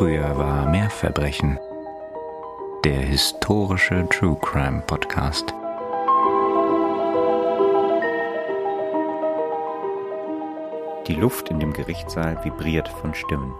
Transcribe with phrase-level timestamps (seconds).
[0.00, 1.58] Früher war mehr Verbrechen.
[2.84, 5.52] Der historische True Crime Podcast.
[11.06, 13.52] Die Luft in dem Gerichtssaal vibriert von Stimmen.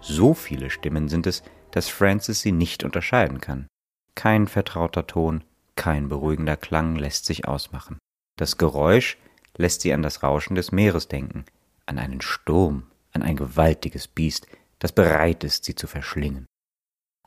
[0.00, 3.66] So viele Stimmen sind es, dass Francis sie nicht unterscheiden kann.
[4.14, 5.42] Kein vertrauter Ton,
[5.74, 7.98] kein beruhigender Klang lässt sich ausmachen.
[8.36, 9.18] Das Geräusch
[9.56, 11.46] lässt sie an das Rauschen des Meeres denken,
[11.86, 14.46] an einen Sturm, an ein gewaltiges Biest,
[14.80, 16.46] das bereit ist, sie zu verschlingen.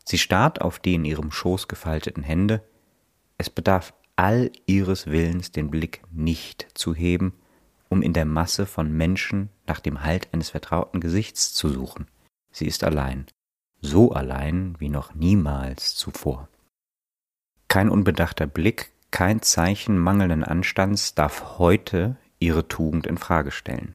[0.03, 2.67] Sie starrt auf die in ihrem Schoß gefalteten Hände.
[3.37, 7.33] Es bedarf all ihres Willens, den Blick nicht zu heben,
[7.89, 12.07] um in der Masse von Menschen nach dem Halt eines vertrauten Gesichts zu suchen.
[12.51, 13.27] Sie ist allein,
[13.81, 16.49] so allein wie noch niemals zuvor.
[17.67, 23.93] Kein unbedachter Blick, kein Zeichen mangelnden Anstands darf heute ihre Tugend in Frage stellen.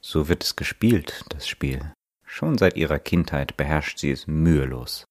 [0.00, 1.92] So wird es gespielt, das Spiel.
[2.36, 5.06] Schon seit ihrer Kindheit beherrscht sie es mühelos.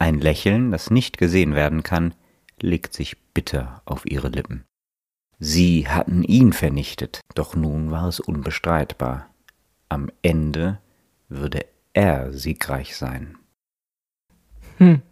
[0.00, 2.14] Ein Lächeln, das nicht gesehen werden kann,
[2.60, 4.64] legt sich bitter auf ihre Lippen.
[5.38, 9.30] Sie hatten ihn vernichtet, doch nun war es unbestreitbar.
[9.88, 10.80] Am Ende
[11.28, 13.38] würde er siegreich sein.
[14.78, 15.02] Hm.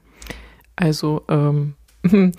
[0.75, 1.75] Also, ähm,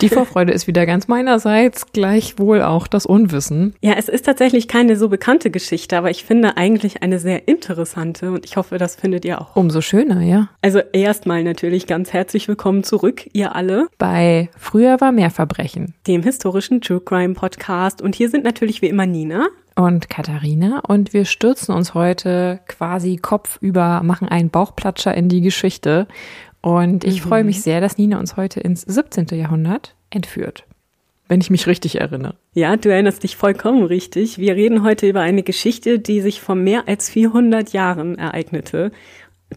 [0.00, 3.74] die Vorfreude ist wieder ganz meinerseits, gleichwohl auch das Unwissen.
[3.80, 8.32] Ja, es ist tatsächlich keine so bekannte Geschichte, aber ich finde eigentlich eine sehr interessante
[8.32, 9.56] und ich hoffe, das findet ihr auch.
[9.56, 10.48] Umso schöner, ja.
[10.62, 13.86] Also erstmal natürlich ganz herzlich willkommen zurück, ihr alle.
[13.98, 15.94] Bei Früher war mehr Verbrechen.
[16.06, 18.02] Dem historischen True Crime Podcast.
[18.02, 19.46] Und hier sind natürlich wie immer Nina.
[19.76, 20.80] Und Katharina.
[20.86, 26.06] Und wir stürzen uns heute quasi kopfüber, machen einen Bauchplatscher in die Geschichte
[26.64, 27.28] und ich mhm.
[27.28, 29.26] freue mich sehr, dass Nina uns heute ins 17.
[29.32, 30.64] Jahrhundert entführt.
[31.28, 32.36] Wenn ich mich richtig erinnere.
[32.54, 34.38] Ja, du erinnerst dich vollkommen richtig.
[34.38, 38.92] Wir reden heute über eine Geschichte, die sich vor mehr als 400 Jahren ereignete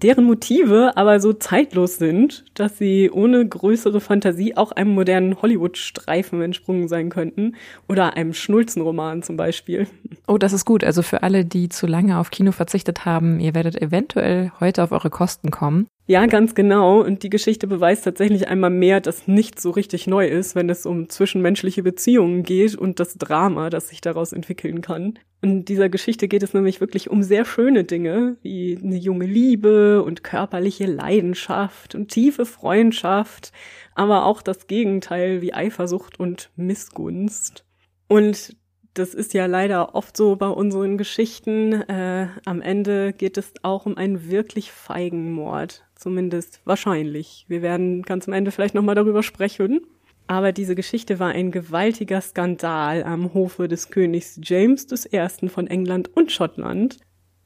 [0.02, 6.42] deren Motive aber so zeitlos sind, dass sie ohne größere Fantasie auch einem modernen Hollywood-Streifen
[6.42, 7.56] entsprungen sein könnten
[7.88, 9.88] oder einem Schnulzenroman zum Beispiel.
[10.28, 10.84] Oh, das ist gut.
[10.84, 14.92] Also für alle, die zu lange auf Kino verzichtet haben, ihr werdet eventuell heute auf
[14.92, 15.88] eure Kosten kommen.
[16.10, 17.02] Ja, ganz genau.
[17.02, 20.86] Und die Geschichte beweist tatsächlich einmal mehr, dass nichts so richtig neu ist, wenn es
[20.86, 25.20] um zwischenmenschliche Beziehungen geht und das Drama, das sich daraus entwickeln kann.
[25.42, 30.02] In dieser Geschichte geht es nämlich wirklich um sehr schöne Dinge, wie eine junge Liebe
[30.02, 33.52] und körperliche Leidenschaft und tiefe Freundschaft,
[33.94, 37.66] aber auch das Gegenteil wie Eifersucht und Missgunst.
[38.08, 38.56] Und
[38.94, 41.74] das ist ja leider oft so bei unseren Geschichten.
[41.74, 45.84] Äh, am Ende geht es auch um einen wirklich feigen Mord.
[45.98, 47.46] Zumindest wahrscheinlich.
[47.48, 49.82] Wir werden ganz am Ende vielleicht nochmal darüber sprechen.
[50.28, 55.48] Aber diese Geschichte war ein gewaltiger Skandal am Hofe des Königs James I.
[55.48, 56.98] von England und Schottland.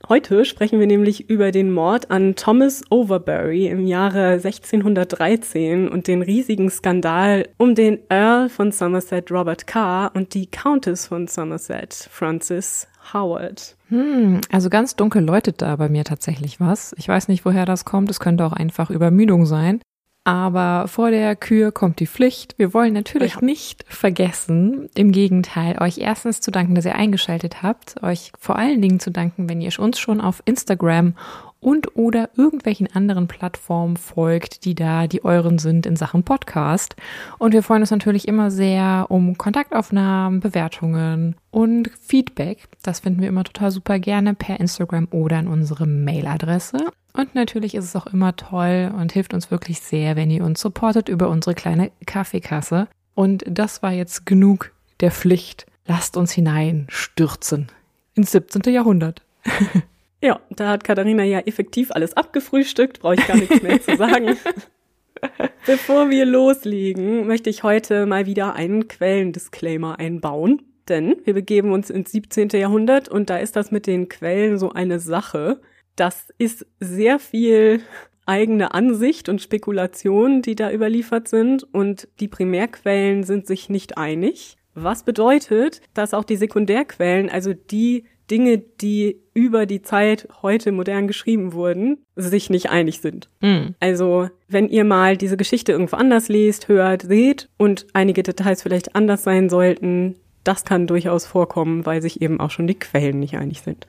[0.10, 6.24] Heute sprechen wir nämlich über den Mord an Thomas Overbury im Jahre 1613 und den
[6.24, 12.88] riesigen Skandal um den Earl von Somerset Robert Carr und die Countess von Somerset Frances
[13.14, 13.76] Howard.
[13.90, 16.94] Hm, also ganz dunkel läutet da bei mir tatsächlich was.
[16.98, 18.10] Ich weiß nicht, woher das kommt.
[18.10, 19.82] Es könnte auch einfach Übermüdung sein.
[20.24, 22.54] Aber vor der Kür kommt die Pflicht.
[22.60, 23.42] Wir wollen natürlich ja.
[23.42, 28.82] nicht vergessen, im Gegenteil, euch erstens zu danken, dass ihr eingeschaltet habt, euch vor allen
[28.84, 31.16] Dingen zu danken, wenn ihr uns schon auf Instagram
[31.62, 36.96] und oder irgendwelchen anderen Plattformen folgt, die da die euren sind in Sachen Podcast.
[37.38, 42.68] Und wir freuen uns natürlich immer sehr um Kontaktaufnahmen, Bewertungen und Feedback.
[42.84, 46.80] Das finden wir immer total super gerne per Instagram oder in unsere Mailadresse.
[47.14, 50.60] Und natürlich ist es auch immer toll und hilft uns wirklich sehr, wenn ihr uns
[50.60, 52.88] supportet über unsere kleine Kaffeekasse.
[53.14, 55.66] Und das war jetzt genug der Pflicht.
[55.86, 57.68] Lasst uns hineinstürzen
[58.16, 58.74] ins 17.
[58.74, 59.22] Jahrhundert.
[60.22, 64.38] Ja, da hat Katharina ja effektiv alles abgefrühstückt, brauche ich gar nichts mehr zu sagen.
[65.66, 70.62] Bevor wir loslegen, möchte ich heute mal wieder einen Quellendisclaimer einbauen.
[70.90, 72.50] Denn wir begeben uns ins 17.
[72.50, 75.62] Jahrhundert und da ist das mit den Quellen so eine Sache.
[75.96, 77.82] Das ist sehr viel
[78.26, 84.58] eigene Ansicht und Spekulation, die da überliefert sind und die Primärquellen sind sich nicht einig.
[84.74, 91.08] Was bedeutet, dass auch die Sekundärquellen, also die Dinge, die über die Zeit heute modern
[91.08, 93.30] geschrieben wurden, sich nicht einig sind.
[93.42, 93.76] Mhm.
[93.80, 98.96] Also, wenn ihr mal diese Geschichte irgendwo anders lest, hört, seht und einige Details vielleicht
[98.96, 103.36] anders sein sollten, das kann durchaus vorkommen, weil sich eben auch schon die Quellen nicht
[103.36, 103.88] einig sind.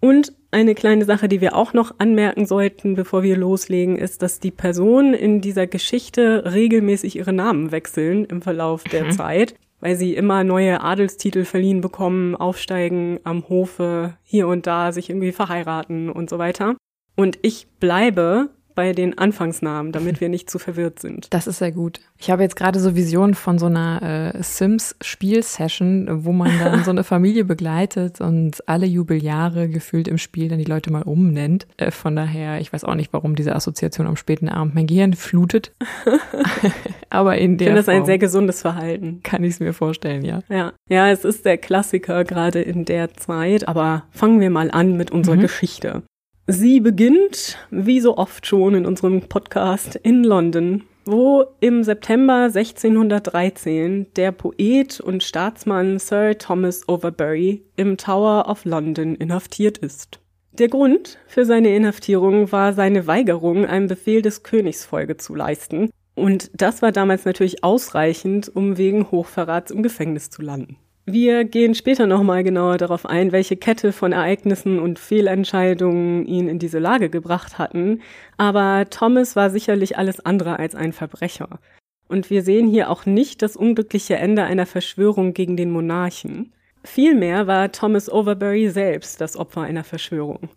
[0.00, 4.38] Und eine kleine Sache, die wir auch noch anmerken sollten, bevor wir loslegen, ist, dass
[4.38, 9.10] die Personen in dieser Geschichte regelmäßig ihre Namen wechseln im Verlauf der mhm.
[9.12, 15.10] Zeit weil sie immer neue Adelstitel verliehen bekommen, aufsteigen am Hofe, hier und da sich
[15.10, 16.76] irgendwie verheiraten und so weiter.
[17.16, 21.26] Und ich bleibe bei den Anfangsnamen, damit wir nicht zu verwirrt sind.
[21.34, 21.98] Das ist sehr gut.
[22.16, 26.92] Ich habe jetzt gerade so Visionen von so einer äh, Sims-Spielsession, wo man dann so
[26.92, 31.66] eine Familie begleitet und alle Jubeljahre gefühlt im Spiel dann die Leute mal umnennt.
[31.76, 35.14] Äh, von daher, ich weiß auch nicht, warum diese Assoziation am späten Abend mein Gehirn
[35.14, 35.72] flutet.
[37.10, 39.20] Aber in der Ich finde das ein sehr gesundes Verhalten.
[39.24, 40.42] kann ich es mir vorstellen, ja.
[40.48, 44.96] Ja, ja, es ist der Klassiker gerade in der Zeit, aber fangen wir mal an
[44.96, 45.40] mit unserer Mhm.
[45.40, 46.02] Geschichte.
[46.50, 54.06] Sie beginnt, wie so oft schon in unserem Podcast, in London, wo im September 1613
[54.16, 60.20] der Poet und Staatsmann Sir Thomas Overbury im Tower of London inhaftiert ist.
[60.52, 65.90] Der Grund für seine Inhaftierung war seine Weigerung, einem Befehl des Königs Folge zu leisten.
[66.14, 70.78] Und das war damals natürlich ausreichend, um wegen Hochverrats im Gefängnis zu landen.
[71.10, 76.58] Wir gehen später nochmal genauer darauf ein, welche Kette von Ereignissen und Fehlentscheidungen ihn in
[76.58, 78.02] diese Lage gebracht hatten.
[78.36, 81.60] Aber Thomas war sicherlich alles andere als ein Verbrecher.
[82.08, 86.52] Und wir sehen hier auch nicht das unglückliche Ende einer Verschwörung gegen den Monarchen.
[86.84, 90.50] Vielmehr war Thomas Overbury selbst das Opfer einer Verschwörung.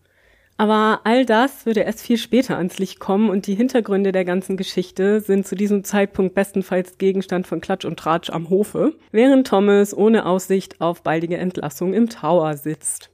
[0.62, 4.58] Aber all das würde erst viel später ans Licht kommen und die Hintergründe der ganzen
[4.58, 9.92] Geschichte sind zu diesem Zeitpunkt bestenfalls Gegenstand von Klatsch und Tratsch am Hofe, während Thomas
[9.98, 13.10] ohne Aussicht auf baldige Entlassung im Tower sitzt.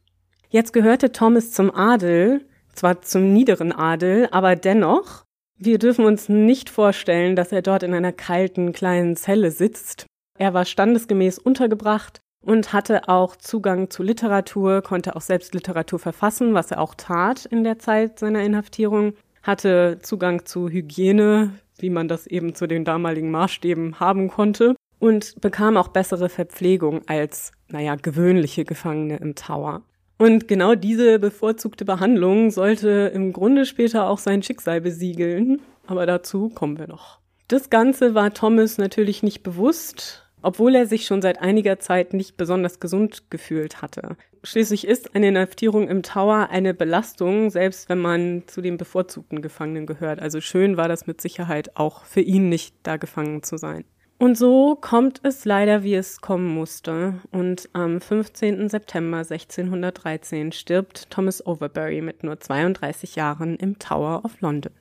[0.49, 2.41] Jetzt gehörte Thomas zum Adel,
[2.73, 5.23] zwar zum niederen Adel, aber dennoch,
[5.57, 10.05] wir dürfen uns nicht vorstellen, dass er dort in einer kalten kleinen Zelle sitzt.
[10.37, 16.53] Er war standesgemäß untergebracht und hatte auch Zugang zu Literatur, konnte auch selbst Literatur verfassen,
[16.53, 19.13] was er auch tat in der Zeit seiner Inhaftierung,
[19.43, 25.41] hatte Zugang zu Hygiene, wie man das eben zu den damaligen Maßstäben haben konnte, und
[25.41, 29.81] bekam auch bessere Verpflegung als, naja, gewöhnliche Gefangene im Tower.
[30.17, 36.47] Und genau diese bevorzugte Behandlung sollte im Grunde später auch sein Schicksal besiegeln, aber dazu
[36.47, 37.19] kommen wir noch.
[37.49, 42.37] Das Ganze war Thomas natürlich nicht bewusst, obwohl er sich schon seit einiger Zeit nicht
[42.37, 44.17] besonders gesund gefühlt hatte.
[44.43, 49.85] Schließlich ist eine Inhaftierung im Tower eine Belastung, selbst wenn man zu den bevorzugten Gefangenen
[49.85, 50.21] gehört.
[50.21, 53.83] Also schön war das mit Sicherheit auch für ihn nicht, da gefangen zu sein.
[54.19, 57.15] Und so kommt es leider, wie es kommen musste.
[57.31, 58.67] Und am 15.
[58.67, 64.73] September 1613 stirbt Thomas Overbury mit nur 32 Jahren im Tower of London.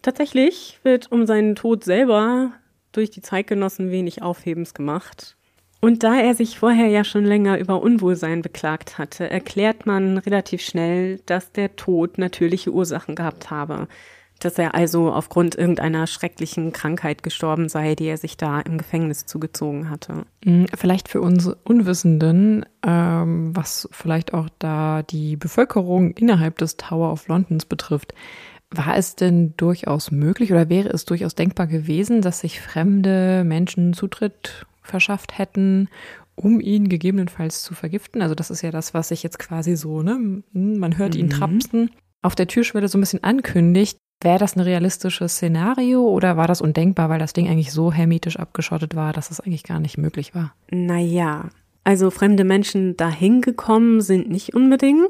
[0.00, 2.52] Tatsächlich wird um seinen Tod selber
[2.92, 5.36] durch die Zeitgenossen wenig Aufhebens gemacht.
[5.80, 10.60] Und da er sich vorher ja schon länger über Unwohlsein beklagt hatte, erklärt man relativ
[10.60, 13.88] schnell, dass der Tod natürliche Ursachen gehabt habe,
[14.40, 19.24] dass er also aufgrund irgendeiner schrecklichen Krankheit gestorben sei, die er sich da im Gefängnis
[19.24, 20.24] zugezogen hatte.
[20.44, 27.12] Mm, Vielleicht für uns Unwissenden, ähm, was vielleicht auch da die Bevölkerung innerhalb des Tower
[27.12, 28.14] of Londons betrifft.
[28.72, 33.94] War es denn durchaus möglich oder wäre es durchaus denkbar gewesen, dass sich fremde Menschen
[33.94, 35.88] Zutritt verschafft hätten,
[36.36, 38.22] um ihn gegebenenfalls zu vergiften?
[38.22, 41.30] Also das ist ja das, was sich jetzt quasi so, ne, man hört ihn Mhm.
[41.30, 41.90] trapsen,
[42.22, 43.98] auf der Türschwelle so ein bisschen ankündigt.
[44.22, 48.38] Wäre das ein realistisches Szenario oder war das undenkbar, weil das Ding eigentlich so hermetisch
[48.38, 50.54] abgeschottet war, dass es eigentlich gar nicht möglich war?
[50.70, 51.48] Naja,
[51.84, 55.08] also fremde Menschen dahin gekommen sind nicht unbedingt,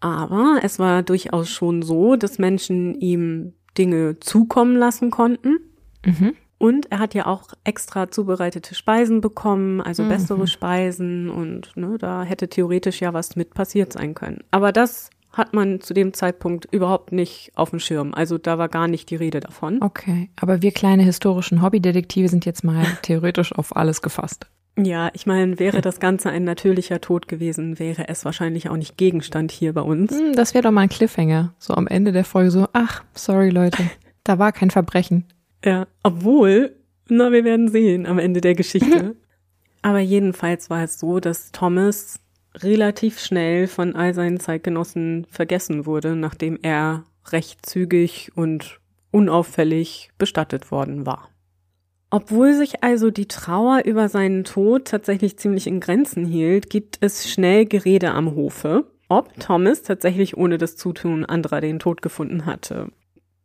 [0.00, 5.58] aber es war durchaus schon so, dass Menschen ihm Dinge zukommen lassen konnten.
[6.04, 6.34] Mhm.
[6.58, 10.08] Und er hat ja auch extra zubereitete Speisen bekommen, also Mhm.
[10.08, 14.42] bessere Speisen und ne, da hätte theoretisch ja was mit passiert sein können.
[14.50, 18.12] Aber das hat man zu dem Zeitpunkt überhaupt nicht auf dem Schirm.
[18.12, 19.80] Also da war gar nicht die Rede davon.
[19.82, 24.46] Okay, aber wir kleine historischen Hobbydetektive sind jetzt mal theoretisch auf alles gefasst.
[24.80, 28.96] Ja, ich meine, wäre das Ganze ein natürlicher Tod gewesen, wäre es wahrscheinlich auch nicht
[28.96, 30.12] Gegenstand hier bei uns.
[30.12, 31.52] Hm, das wäre doch mal ein Cliffhanger.
[31.58, 33.82] So am Ende der Folge so, ach, sorry Leute,
[34.24, 35.24] da war kein Verbrechen.
[35.64, 36.76] Ja, obwohl,
[37.08, 39.16] na, wir werden sehen am Ende der Geschichte.
[39.82, 42.20] Aber jedenfalls war es so, dass Thomas
[42.54, 48.80] relativ schnell von all seinen Zeitgenossen vergessen wurde, nachdem er recht zügig und
[49.10, 51.30] unauffällig bestattet worden war.
[52.10, 57.30] Obwohl sich also die Trauer über seinen Tod tatsächlich ziemlich in Grenzen hielt, gibt es
[57.30, 62.88] schnell Gerede am Hofe, ob Thomas tatsächlich ohne das Zutun anderer den Tod gefunden hatte.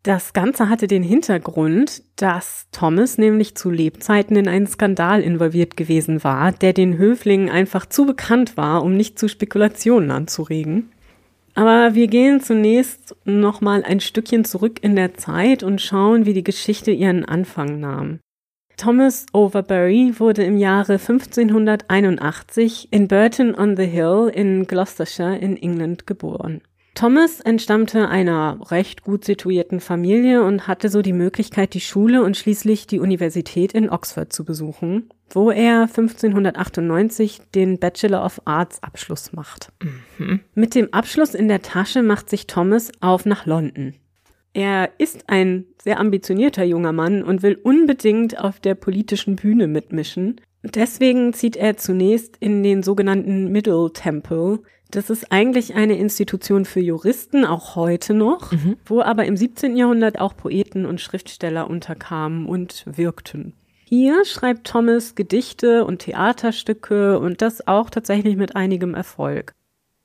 [0.04, 6.24] Das Ganze hatte den Hintergrund, dass Thomas nämlich zu Lebzeiten in einen Skandal involviert gewesen
[6.26, 10.92] war, der den Höflingen einfach zu bekannt war, um nicht zu Spekulationen anzuregen.
[11.56, 16.44] Aber wir gehen zunächst nochmal ein Stückchen zurück in der Zeit und schauen, wie die
[16.44, 18.20] Geschichte ihren Anfang nahm.
[18.78, 26.08] Thomas Overbury wurde im Jahre 1581 in Burton on the Hill in Gloucestershire in England
[26.08, 26.62] geboren.
[26.96, 32.38] Thomas entstammte einer recht gut situierten Familie und hatte so die Möglichkeit, die Schule und
[32.38, 39.34] schließlich die Universität in Oxford zu besuchen, wo er 1598 den Bachelor of Arts Abschluss
[39.34, 39.72] macht.
[40.20, 40.42] Mhm.
[40.54, 43.96] Mit dem Abschluss in der Tasche macht sich Thomas auf nach London.
[44.54, 50.40] Er ist ein sehr ambitionierter junger Mann und will unbedingt auf der politischen Bühne mitmischen.
[50.62, 54.60] Deswegen zieht er zunächst in den sogenannten Middle Temple,
[54.94, 58.78] das ist eigentlich eine Institution für Juristen, auch heute noch, mhm.
[58.86, 59.76] wo aber im 17.
[59.76, 63.54] Jahrhundert auch Poeten und Schriftsteller unterkamen und wirkten.
[63.86, 69.54] Hier schreibt Thomas Gedichte und Theaterstücke und das auch tatsächlich mit einigem Erfolg.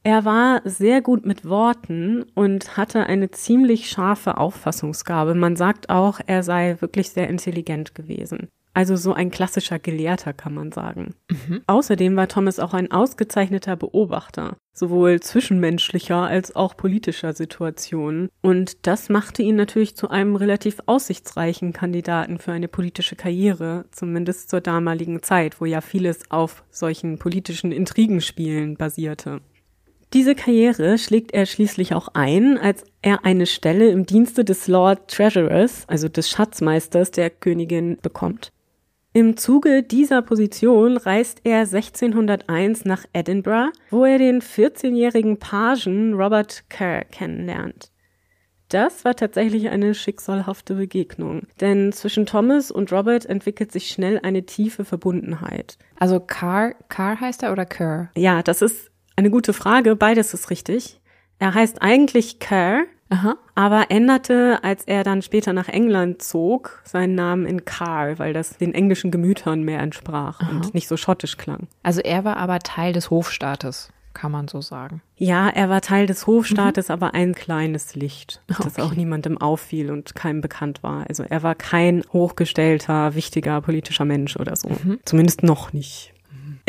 [0.09, 5.35] Er war sehr gut mit Worten und hatte eine ziemlich scharfe Auffassungsgabe.
[5.35, 8.49] Man sagt auch, er sei wirklich sehr intelligent gewesen.
[8.73, 11.15] Also so ein klassischer Gelehrter kann man sagen.
[11.29, 11.61] Mhm.
[11.67, 18.31] Außerdem war Thomas auch ein ausgezeichneter Beobachter, sowohl zwischenmenschlicher als auch politischer Situationen.
[18.41, 24.49] Und das machte ihn natürlich zu einem relativ aussichtsreichen Kandidaten für eine politische Karriere, zumindest
[24.49, 29.43] zur damaligen Zeit, wo ja vieles auf solchen politischen Intrigenspielen basierte.
[30.15, 35.09] Diese Karriere schlägt er schließlich auch ein, als er eine Stelle im Dienste des Lord
[35.09, 38.51] Treasurers, also des Schatzmeisters der Königin, bekommt.
[39.13, 46.65] Im Zuge dieser Position reist er 1601 nach Edinburgh, wo er den 14-jährigen Pagen Robert
[46.71, 47.91] Kerr kennenlernt.
[48.69, 54.45] Das war tatsächlich eine schicksalhafte Begegnung, denn zwischen Thomas und Robert entwickelt sich schnell eine
[54.45, 55.79] tiefe Verbundenheit.
[55.97, 58.11] Also Carr, Carr heißt er oder Kerr?
[58.15, 58.88] Ja, das ist
[59.19, 59.97] eine gute Frage.
[59.97, 61.01] Beides ist richtig.
[61.41, 63.37] Er heißt eigentlich Kerr, Aha.
[63.57, 68.57] aber änderte, als er dann später nach England zog, seinen Namen in Carl, weil das
[68.59, 70.51] den englischen Gemütern mehr entsprach Aha.
[70.51, 71.67] und nicht so schottisch klang.
[71.83, 75.03] Also er war aber Teil des Hofstaates, kann man so sagen.
[75.17, 76.93] Ja, er war Teil des Hofstaates, mhm.
[76.93, 78.83] aber ein kleines Licht, das okay.
[78.83, 81.07] auch niemandem auffiel und keinem bekannt war.
[81.09, 84.69] Also er war kein hochgestellter, wichtiger politischer Mensch oder so.
[84.69, 85.01] Mhm.
[85.05, 86.15] Zumindest noch nicht.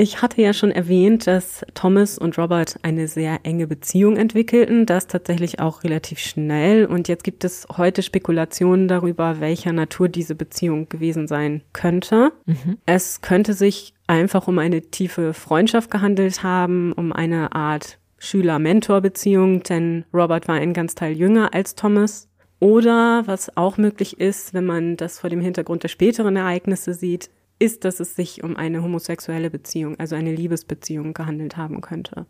[0.01, 5.07] Ich hatte ja schon erwähnt, dass Thomas und Robert eine sehr enge Beziehung entwickelten, das
[5.07, 6.85] tatsächlich auch relativ schnell.
[6.85, 12.31] Und jetzt gibt es heute Spekulationen darüber, welcher Natur diese Beziehung gewesen sein könnte.
[12.45, 12.77] Mhm.
[12.85, 20.05] Es könnte sich einfach um eine tiefe Freundschaft gehandelt haben, um eine Art Schüler-Mentor-Beziehung, denn
[20.13, 22.29] Robert war ein ganz Teil jünger als Thomas.
[22.61, 27.29] Oder was auch möglich ist, wenn man das vor dem Hintergrund der späteren Ereignisse sieht,
[27.59, 32.25] ist, dass es sich um eine homosexuelle Beziehung, also eine Liebesbeziehung gehandelt haben könnte.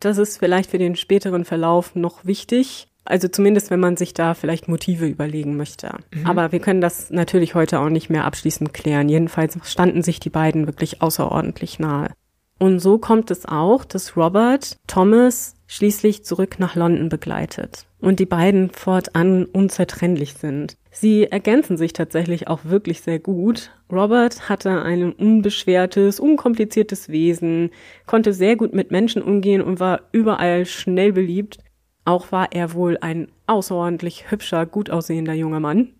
[0.00, 2.86] Das ist vielleicht für den späteren Verlauf noch wichtig.
[3.06, 5.98] Also zumindest, wenn man sich da vielleicht Motive überlegen möchte.
[6.12, 6.26] Mhm.
[6.26, 9.08] Aber wir können das natürlich heute auch nicht mehr abschließend klären.
[9.08, 12.10] Jedenfalls standen sich die beiden wirklich außerordentlich nahe.
[12.58, 18.26] Und so kommt es auch, dass Robert Thomas schließlich zurück nach London begleitet und die
[18.26, 20.76] beiden fortan unzertrennlich sind.
[20.90, 23.70] Sie ergänzen sich tatsächlich auch wirklich sehr gut.
[23.90, 27.70] Robert hatte ein unbeschwertes, unkompliziertes Wesen,
[28.06, 31.58] konnte sehr gut mit Menschen umgehen und war überall schnell beliebt.
[32.04, 35.94] Auch war er wohl ein außerordentlich hübscher, gut aussehender junger Mann.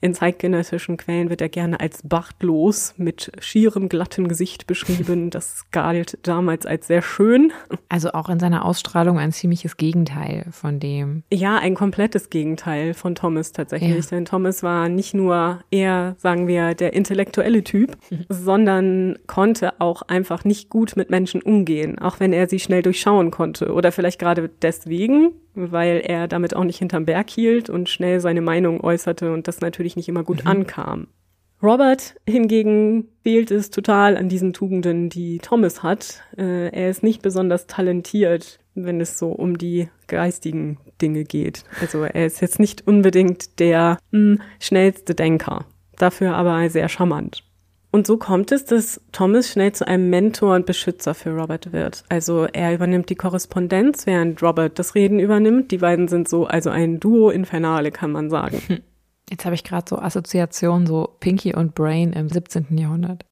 [0.00, 5.30] In zeitgenössischen Quellen wird er gerne als bartlos mit schierem, glatten Gesicht beschrieben.
[5.36, 7.52] Das galt damals als sehr schön.
[7.88, 11.24] Also auch in seiner Ausstrahlung ein ziemliches Gegenteil von dem.
[11.32, 14.04] Ja, ein komplettes Gegenteil von Thomas tatsächlich.
[14.04, 14.10] Ja.
[14.10, 17.96] Denn Thomas war nicht nur eher, sagen wir, der intellektuelle Typ,
[18.28, 23.30] sondern konnte auch einfach nicht gut mit Menschen umgehen, auch wenn er sie schnell durchschauen
[23.30, 23.72] konnte.
[23.72, 28.42] Oder vielleicht gerade deswegen, weil er damit auch nicht hinterm Berg hielt und schnell seine
[28.42, 30.50] Meinung äußerte und das natürlich nicht immer gut mhm.
[30.50, 31.08] ankam.
[31.62, 36.22] Robert hingegen fehlt es total an diesen Tugenden, die Thomas hat.
[36.36, 41.64] Äh, er ist nicht besonders talentiert, wenn es so um die geistigen Dinge geht.
[41.80, 45.64] Also er ist jetzt nicht unbedingt der mh, hm, schnellste Denker,
[45.96, 47.42] dafür aber sehr charmant.
[47.96, 52.04] Und so kommt es, dass Thomas schnell zu einem Mentor und Beschützer für Robert wird.
[52.10, 55.70] Also er übernimmt die Korrespondenz, während Robert das Reden übernimmt.
[55.70, 58.82] Die beiden sind so also ein Duo Infernale, kann man sagen.
[59.30, 62.76] Jetzt habe ich gerade so Assoziationen, so Pinky und Brain im 17.
[62.76, 63.24] Jahrhundert.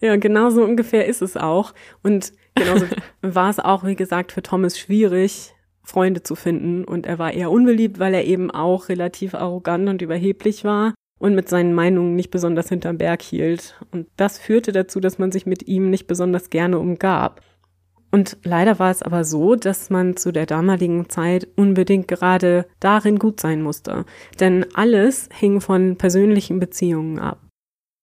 [0.00, 1.74] Ja, genau so ungefähr ist es auch.
[2.02, 2.86] Und genauso
[3.20, 6.84] war es auch, wie gesagt, für Thomas schwierig, Freunde zu finden.
[6.84, 11.34] Und er war eher unbeliebt, weil er eben auch relativ arrogant und überheblich war und
[11.34, 13.74] mit seinen Meinungen nicht besonders hinterm Berg hielt.
[13.90, 17.40] Und das führte dazu, dass man sich mit ihm nicht besonders gerne umgab.
[18.10, 23.18] Und leider war es aber so, dass man zu der damaligen Zeit unbedingt gerade darin
[23.18, 24.06] gut sein musste.
[24.40, 27.38] Denn alles hing von persönlichen Beziehungen ab.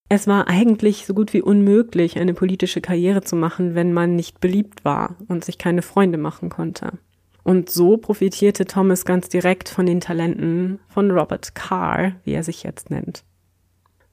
[0.08, 4.40] Es war eigentlich so gut wie unmöglich, eine politische Karriere zu machen, wenn man nicht
[4.40, 7.00] beliebt war und sich keine Freunde machen konnte.
[7.46, 12.64] Und so profitierte Thomas ganz direkt von den Talenten von Robert Carr, wie er sich
[12.64, 13.24] jetzt nennt.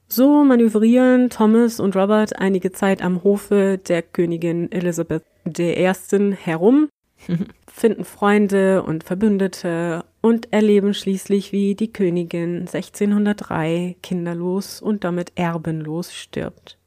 [0.07, 5.23] So manövrieren Thomas und Robert einige Zeit am Hofe der Königin Elizabeth
[5.57, 5.91] I.
[6.43, 6.89] herum,
[7.67, 16.13] finden Freunde und Verbündete und erleben schließlich, wie die Königin 1603 kinderlos und damit erbenlos
[16.13, 16.77] stirbt.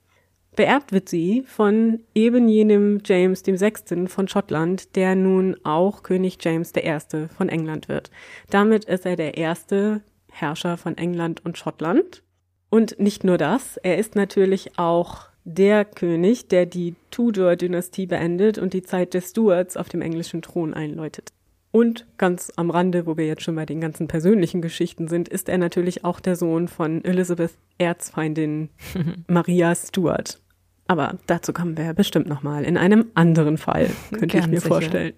[0.56, 4.08] Beerbt wird sie von eben jenem James VI.
[4.08, 7.26] von Schottland, der nun auch König James I.
[7.28, 8.10] von England wird.
[8.48, 10.00] Damit ist er der erste
[10.32, 12.22] Herrscher von England und Schottland.
[12.70, 18.72] Und nicht nur das, er ist natürlich auch der König, der die Tudor-Dynastie beendet und
[18.72, 21.32] die Zeit der Stuarts auf dem englischen Thron einläutet.
[21.70, 25.50] Und ganz am Rande, wo wir jetzt schon bei den ganzen persönlichen Geschichten sind, ist
[25.50, 28.70] er natürlich auch der Sohn von Elizabeth Erzfeindin
[29.28, 30.40] Maria Stuart.
[30.86, 34.68] Aber dazu kommen wir bestimmt nochmal in einem anderen Fall, könnte ich mir sicher.
[34.68, 35.14] vorstellen.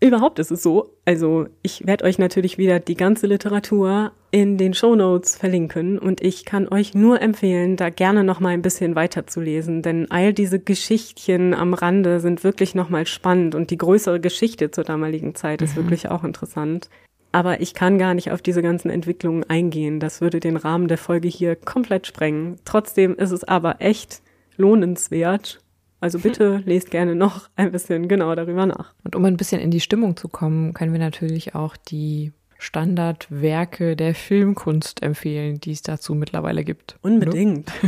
[0.00, 4.74] Überhaupt ist es so, also ich werde euch natürlich wieder die ganze Literatur in den
[4.74, 8.96] Show Notes verlinken und ich kann euch nur empfehlen, da gerne noch mal ein bisschen
[8.96, 13.70] weiter zu lesen, denn all diese Geschichtchen am Rande sind wirklich noch mal spannend und
[13.70, 15.82] die größere Geschichte zur damaligen Zeit ist mhm.
[15.82, 16.90] wirklich auch interessant.
[17.32, 20.00] Aber ich kann gar nicht auf diese ganzen Entwicklungen eingehen.
[20.00, 22.58] Das würde den Rahmen der Folge hier komplett sprengen.
[22.64, 24.20] Trotzdem ist es aber echt
[24.56, 25.60] lohnenswert.
[26.00, 28.94] Also bitte lest gerne noch ein bisschen genauer darüber nach.
[29.04, 33.96] Und um ein bisschen in die Stimmung zu kommen, können wir natürlich auch die Standardwerke
[33.96, 36.96] der Filmkunst empfehlen, die es dazu mittlerweile gibt.
[37.02, 37.70] Unbedingt.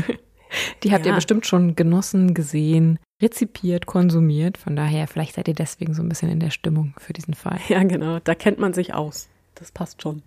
[0.82, 1.12] Die habt ja.
[1.12, 4.58] ihr bestimmt schon genossen, gesehen, rezipiert, konsumiert.
[4.58, 7.58] Von daher, vielleicht seid ihr deswegen so ein bisschen in der Stimmung für diesen Fall.
[7.68, 8.20] Ja, genau.
[8.20, 9.28] Da kennt man sich aus.
[9.56, 10.23] Das passt schon.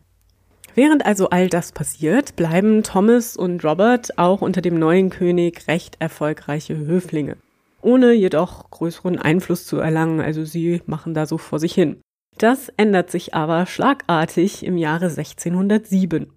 [0.76, 5.98] Während also all das passiert, bleiben Thomas und Robert auch unter dem neuen König recht
[6.00, 7.38] erfolgreiche Höflinge,
[7.82, 12.02] ohne jedoch größeren Einfluss zu erlangen, also sie machen da so vor sich hin.
[12.38, 16.32] Das ändert sich aber schlagartig im Jahre 1607.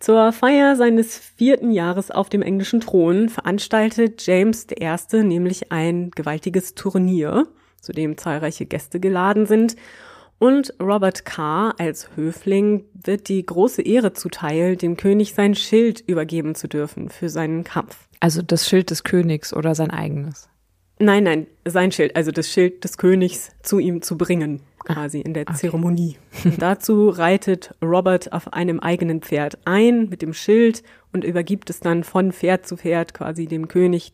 [0.00, 5.22] Zur Feier seines vierten Jahres auf dem englischen Thron veranstaltet James I.
[5.22, 7.46] nämlich ein gewaltiges Turnier,
[7.80, 9.76] zu dem zahlreiche Gäste geladen sind
[10.44, 16.54] und Robert Carr als Höfling wird die große Ehre zuteil, dem König sein Schild übergeben
[16.54, 18.08] zu dürfen für seinen Kampf.
[18.20, 20.50] Also das Schild des Königs oder sein eigenes?
[20.98, 25.32] Nein, nein, sein Schild, also das Schild des Königs zu ihm zu bringen, quasi in
[25.32, 25.54] der okay.
[25.54, 26.18] Zeremonie.
[26.58, 32.04] Dazu reitet Robert auf einem eigenen Pferd ein mit dem Schild und übergibt es dann
[32.04, 34.12] von Pferd zu Pferd quasi dem König,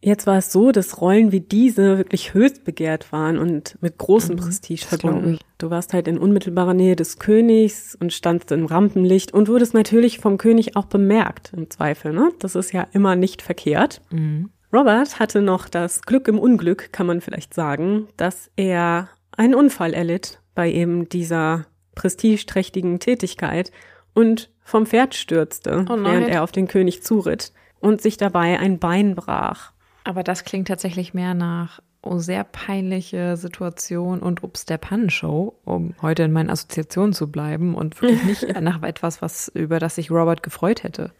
[0.00, 4.36] Jetzt war es so, dass Rollen wie diese wirklich höchst begehrt waren und mit großem
[4.36, 5.38] mhm, Prestige verbunden.
[5.58, 10.18] Du warst halt in unmittelbarer Nähe des Königs und standst im Rampenlicht und wurdest natürlich
[10.20, 12.30] vom König auch bemerkt, im Zweifel, ne?
[12.38, 14.00] Das ist ja immer nicht verkehrt.
[14.10, 14.50] Mhm.
[14.72, 19.94] Robert hatte noch das Glück im Unglück, kann man vielleicht sagen, dass er einen Unfall
[19.94, 23.72] erlitt bei eben dieser prestigeträchtigen Tätigkeit
[24.14, 28.78] und vom Pferd stürzte, oh während er auf den König zuritt und sich dabei ein
[28.78, 29.72] Bein brach.
[30.08, 35.92] Aber das klingt tatsächlich mehr nach oh, sehr peinliche Situation und Ups der Pannenshow, um
[36.00, 40.10] heute in meinen Assoziationen zu bleiben und wirklich nicht nach etwas, was über das sich
[40.10, 41.12] Robert gefreut hätte.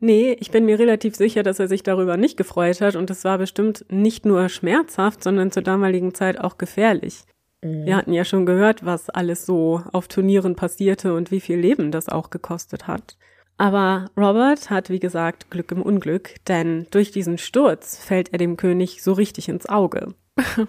[0.00, 3.24] Nee, ich bin mir relativ sicher, dass er sich darüber nicht gefreut hat und es
[3.24, 7.22] war bestimmt nicht nur schmerzhaft, sondern zur damaligen Zeit auch gefährlich.
[7.62, 7.86] Mhm.
[7.86, 11.92] Wir hatten ja schon gehört, was alles so auf Turnieren passierte und wie viel Leben
[11.92, 13.16] das auch gekostet hat.
[13.58, 18.56] Aber Robert hat, wie gesagt, Glück im Unglück, denn durch diesen Sturz fällt er dem
[18.56, 20.14] König so richtig ins Auge.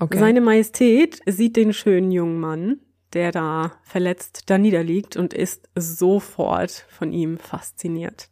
[0.00, 0.18] Okay.
[0.18, 2.78] Seine Majestät sieht den schönen jungen Mann,
[3.14, 8.28] der da verletzt da niederliegt und ist sofort von ihm fasziniert.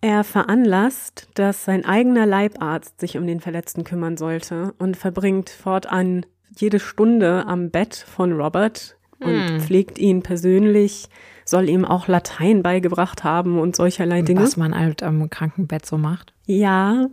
[0.00, 6.24] Er veranlasst, dass sein eigener Leibarzt sich um den Verletzten kümmern sollte und verbringt fortan
[6.56, 9.60] jede Stunde am Bett von Robert und hm.
[9.60, 11.08] pflegt ihn persönlich,
[11.44, 14.42] soll ihm auch Latein beigebracht haben und solcherlei Dinge.
[14.42, 16.34] Was man halt am Krankenbett so macht.
[16.46, 17.08] Ja,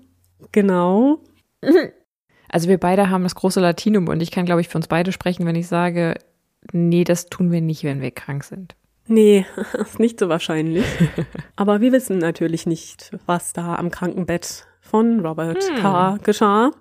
[0.51, 1.19] genau.
[2.49, 5.11] Also wir beide haben das große Latinum und ich kann, glaube ich, für uns beide
[5.11, 6.15] sprechen, wenn ich sage,
[6.71, 8.75] nee, das tun wir nicht, wenn wir krank sind.
[9.07, 10.85] Nee, ist nicht so wahrscheinlich.
[11.55, 15.75] Aber wir wissen natürlich nicht, was da am Krankenbett von Robert hm.
[15.77, 16.17] K.
[16.23, 16.71] geschah.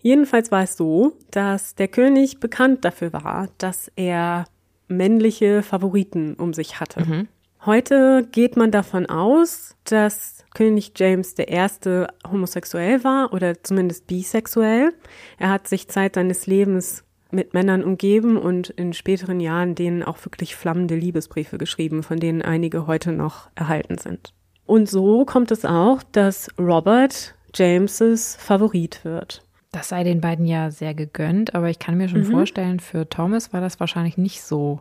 [0.00, 4.44] Jedenfalls war es so, dass der König bekannt dafür war, dass er
[4.88, 7.00] männliche Favoriten um sich hatte.
[7.04, 7.28] Mhm.
[7.64, 12.06] Heute geht man davon aus, dass König James I.
[12.30, 14.92] homosexuell war oder zumindest bisexuell.
[15.38, 20.24] Er hat sich Zeit seines Lebens mit Männern umgeben und in späteren Jahren denen auch
[20.24, 24.32] wirklich flammende Liebesbriefe geschrieben, von denen einige heute noch erhalten sind.
[24.64, 29.45] Und so kommt es auch, dass Robert Jameses Favorit wird.
[29.76, 32.30] Das sei den beiden ja sehr gegönnt, aber ich kann mir schon mhm.
[32.30, 34.80] vorstellen, für Thomas war das wahrscheinlich nicht so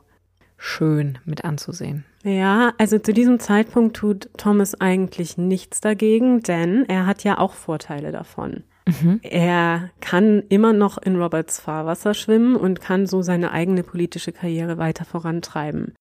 [0.57, 2.05] schön mit anzusehen.
[2.23, 7.51] Ja, also zu diesem Zeitpunkt tut Thomas eigentlich nichts dagegen, denn er hat ja auch
[7.51, 8.63] Vorteile davon.
[8.87, 9.19] Mhm.
[9.21, 14.77] Er kann immer noch in Roberts Fahrwasser schwimmen und kann so seine eigene politische Karriere
[14.77, 15.93] weiter vorantreiben.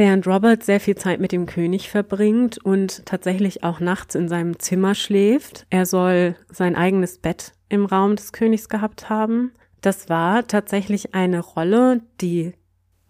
[0.00, 4.58] Während Robert sehr viel Zeit mit dem König verbringt und tatsächlich auch nachts in seinem
[4.58, 9.52] Zimmer schläft, er soll sein eigenes Bett im Raum des Königs gehabt haben.
[9.82, 12.54] Das war tatsächlich eine Rolle, die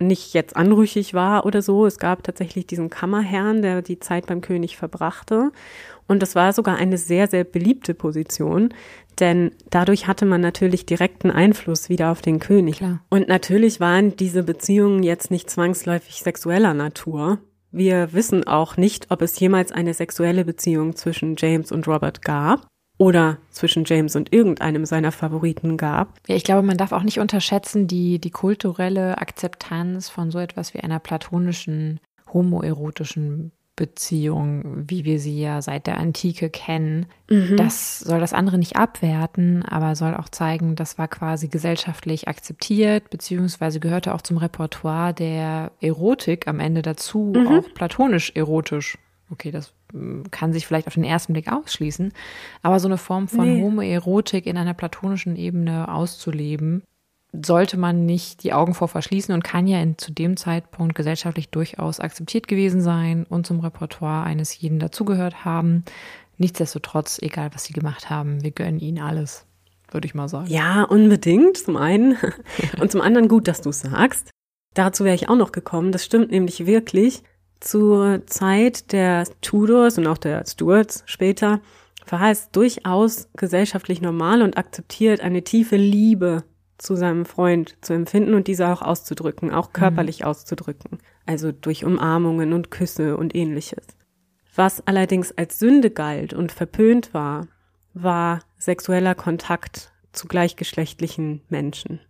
[0.00, 1.86] nicht jetzt anrüchig war oder so.
[1.86, 5.52] Es gab tatsächlich diesen Kammerherrn, der die Zeit beim König verbrachte.
[6.08, 8.74] Und das war sogar eine sehr, sehr beliebte Position,
[9.20, 12.78] denn dadurch hatte man natürlich direkten Einfluss wieder auf den König.
[12.78, 13.00] Klar.
[13.10, 17.38] Und natürlich waren diese Beziehungen jetzt nicht zwangsläufig sexueller Natur.
[17.72, 22.66] Wir wissen auch nicht, ob es jemals eine sexuelle Beziehung zwischen James und Robert gab
[22.98, 26.20] oder zwischen James und irgendeinem seiner Favoriten gab.
[26.26, 30.74] Ja, ich glaube, man darf auch nicht unterschätzen die, die kulturelle Akzeptanz von so etwas
[30.74, 32.00] wie einer platonischen,
[32.32, 37.06] homoerotischen Beziehung, wie wir sie ja seit der Antike kennen.
[37.30, 37.56] Mhm.
[37.56, 43.08] Das soll das andere nicht abwerten, aber soll auch zeigen, das war quasi gesellschaftlich akzeptiert,
[43.08, 47.46] beziehungsweise gehörte auch zum Repertoire der Erotik am Ende dazu, mhm.
[47.46, 48.98] auch platonisch erotisch.
[49.30, 49.72] Okay, das
[50.30, 52.12] kann sich vielleicht auf den ersten Blick ausschließen,
[52.62, 53.62] aber so eine Form von nee.
[53.62, 56.82] Homoerotik in einer platonischen Ebene auszuleben,
[57.32, 61.50] sollte man nicht die Augen vor verschließen und kann ja in, zu dem Zeitpunkt gesellschaftlich
[61.50, 65.84] durchaus akzeptiert gewesen sein und zum Repertoire eines jeden dazugehört haben.
[66.38, 69.46] Nichtsdestotrotz, egal was sie gemacht haben, wir gönnen ihnen alles,
[69.90, 70.48] würde ich mal sagen.
[70.48, 72.16] Ja, unbedingt, zum einen.
[72.80, 74.30] Und zum anderen gut, dass du sagst.
[74.74, 75.92] Dazu wäre ich auch noch gekommen.
[75.92, 77.22] Das stimmt nämlich wirklich
[77.60, 81.60] zur Zeit der Tudors und auch der Stuarts später
[82.08, 86.44] war es durchaus gesellschaftlich normal und akzeptiert, eine tiefe Liebe
[86.80, 90.26] zu seinem Freund zu empfinden und diese auch auszudrücken, auch körperlich mhm.
[90.26, 93.86] auszudrücken, also durch Umarmungen und Küsse und ähnliches.
[94.56, 97.46] Was allerdings als Sünde galt und verpönt war,
[97.92, 102.00] war sexueller Kontakt zu gleichgeschlechtlichen Menschen.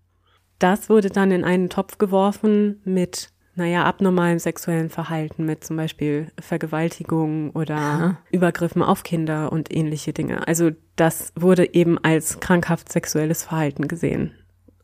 [0.58, 6.28] Das wurde dann in einen Topf geworfen mit naja, abnormalem sexuellen Verhalten mit zum Beispiel
[6.40, 8.18] Vergewaltigung oder Aha.
[8.30, 10.46] Übergriffen auf Kinder und ähnliche Dinge.
[10.46, 14.32] Also das wurde eben als krankhaft sexuelles Verhalten gesehen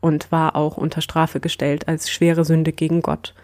[0.00, 3.34] und war auch unter Strafe gestellt als schwere Sünde gegen Gott.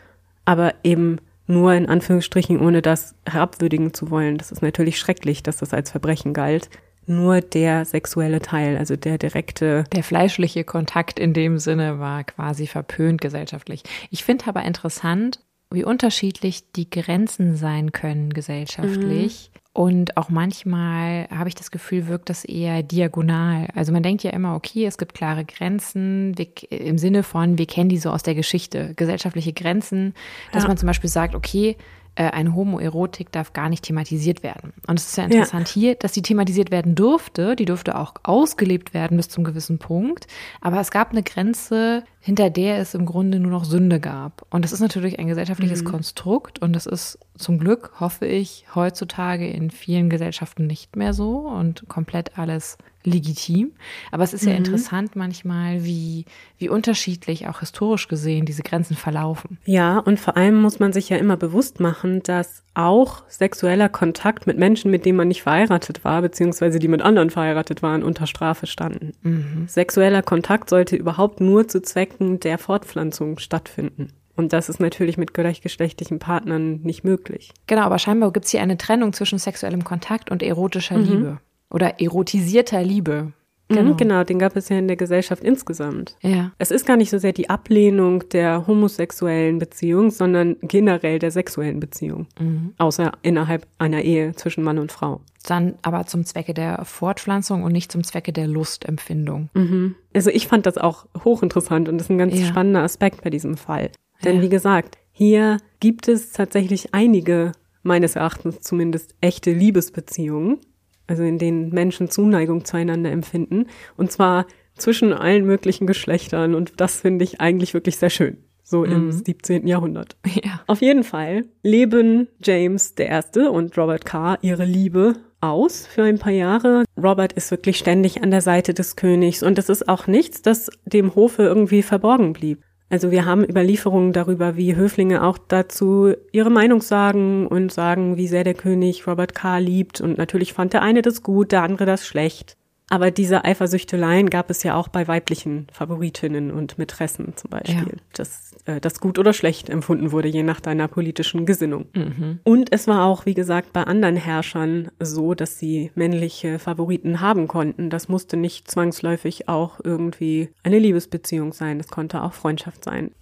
[0.45, 4.38] Aber eben nur in Anführungsstrichen, ohne das herabwürdigen zu wollen.
[4.38, 6.69] Das ist natürlich schrecklich, dass das als Verbrechen galt
[7.07, 9.85] nur der sexuelle Teil, also der direkte.
[9.93, 13.83] Der fleischliche Kontakt in dem Sinne war quasi verpönt gesellschaftlich.
[14.11, 19.51] Ich finde aber interessant, wie unterschiedlich die Grenzen sein können gesellschaftlich.
[19.52, 19.52] Mhm.
[19.75, 23.69] Und auch manchmal habe ich das Gefühl, wirkt das eher diagonal.
[23.75, 27.67] Also man denkt ja immer, okay, es gibt klare Grenzen wir, im Sinne von, wir
[27.67, 30.13] kennen die so aus der Geschichte, gesellschaftliche Grenzen,
[30.53, 30.69] dass ja.
[30.69, 31.77] man zum Beispiel sagt, okay,
[32.14, 34.72] äh, eine Homoerotik darf gar nicht thematisiert werden.
[34.87, 35.75] Und es ist ja interessant ja.
[35.75, 37.57] hier, dass sie thematisiert werden durfte.
[37.57, 40.27] Die durfte auch ausgelebt werden bis zum gewissen Punkt.
[40.61, 44.46] Aber es gab eine Grenze, hinter der es im Grunde nur noch Sünde gab.
[44.51, 45.88] Und das ist natürlich ein gesellschaftliches mhm.
[45.88, 51.38] Konstrukt und das ist zum Glück, hoffe ich, heutzutage in vielen Gesellschaften nicht mehr so
[51.38, 53.73] und komplett alles legitim.
[54.11, 54.51] Aber es ist mhm.
[54.51, 56.25] ja interessant manchmal, wie,
[56.59, 59.59] wie unterschiedlich auch historisch gesehen diese Grenzen verlaufen.
[59.65, 64.47] Ja, und vor allem muss man sich ja immer bewusst machen, dass auch sexueller Kontakt
[64.47, 68.27] mit Menschen, mit denen man nicht verheiratet war, beziehungsweise die mit anderen verheiratet waren, unter
[68.27, 69.12] Strafe standen.
[69.23, 69.67] Mhm.
[69.69, 74.12] Sexueller Kontakt sollte überhaupt nur zu Zwecken der Fortpflanzung stattfinden.
[74.35, 77.53] Und das ist natürlich mit gleichgeschlechtlichen Partnern nicht möglich.
[77.67, 81.05] Genau, aber scheinbar gibt es hier eine Trennung zwischen sexuellem Kontakt und erotischer mhm.
[81.05, 81.41] Liebe
[81.73, 83.33] oder erotisierter Liebe.
[83.73, 83.95] Mhm, genau.
[83.95, 86.17] genau, den gab es ja in der Gesellschaft insgesamt.
[86.21, 86.53] Ja.
[86.59, 91.81] Es ist gar nicht so sehr die Ablehnung der homosexuellen Beziehung, sondern generell der sexuellen
[91.81, 92.27] Beziehung.
[92.39, 92.75] Mhm.
[92.79, 95.21] Außer innerhalb einer Ehe zwischen Mann und Frau.
[95.45, 99.49] Dann aber zum Zwecke der Fortpflanzung und nicht zum Zwecke der Lustempfindung.
[99.55, 99.97] Mhm.
[100.15, 102.47] Also ich fand das auch hochinteressant und das ist ein ganz ja.
[102.47, 103.91] spannender Aspekt bei diesem Fall.
[104.25, 104.43] Denn ja.
[104.43, 110.59] wie gesagt, hier gibt es tatsächlich einige, meines Erachtens zumindest, echte Liebesbeziehungen
[111.07, 116.55] also in denen Menschen Zuneigung zueinander empfinden, und zwar zwischen allen möglichen Geschlechtern.
[116.55, 118.38] Und das finde ich eigentlich wirklich sehr schön.
[118.62, 118.93] So mhm.
[118.93, 119.67] im 17.
[119.67, 120.17] Jahrhundert.
[120.43, 120.61] Ja.
[120.67, 123.41] Auf jeden Fall leben James I.
[123.41, 126.85] und Robert Carr ihre Liebe aus für ein paar Jahre.
[126.97, 130.71] Robert ist wirklich ständig an der Seite des Königs und es ist auch nichts, das
[130.85, 132.62] dem Hofe irgendwie verborgen blieb.
[132.92, 138.26] Also wir haben Überlieferungen darüber, wie Höflinge auch dazu ihre Meinung sagen und sagen, wie
[138.26, 140.02] sehr der König Robert Carr liebt.
[140.02, 142.59] Und natürlich fand der eine das gut, der andere das schlecht.
[142.88, 148.03] Aber diese Eifersüchteleien gab es ja auch bei weiblichen Favoritinnen und Mätressen zum Beispiel, ja.
[148.12, 151.87] dass äh, das gut oder schlecht empfunden wurde, je nach deiner politischen Gesinnung.
[151.95, 152.40] Mhm.
[152.45, 157.49] Und es war auch, wie gesagt, bei anderen Herrschern so, dass sie männliche Favoriten haben
[157.49, 157.88] konnten.
[157.88, 163.12] Das musste nicht zwangsläufig auch irgendwie eine Liebesbeziehung sein, das konnte auch Freundschaft sein.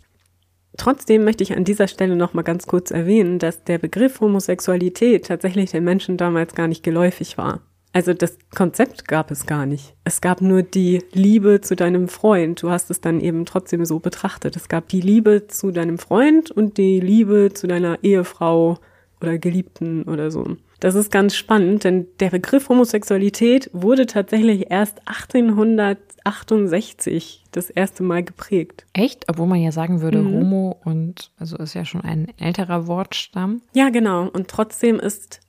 [0.76, 5.26] Trotzdem möchte ich an dieser Stelle noch mal ganz kurz erwähnen, dass der Begriff Homosexualität
[5.26, 7.60] tatsächlich den Menschen damals gar nicht geläufig war.
[7.92, 9.94] Also das Konzept gab es gar nicht.
[10.04, 12.62] Es gab nur die Liebe zu deinem Freund.
[12.62, 14.56] Du hast es dann eben trotzdem so betrachtet.
[14.56, 18.78] Es gab die Liebe zu deinem Freund und die Liebe zu deiner Ehefrau
[19.20, 20.56] oder Geliebten oder so.
[20.78, 28.24] Das ist ganz spannend, denn der Begriff Homosexualität wurde tatsächlich erst 1868 das erste Mal
[28.24, 28.86] geprägt.
[28.94, 29.28] Echt?
[29.28, 30.32] Obwohl man ja sagen würde, mhm.
[30.32, 33.60] Homo und also ist ja schon ein älterer Wortstamm.
[33.74, 34.26] Ja, genau.
[34.28, 35.40] Und trotzdem ist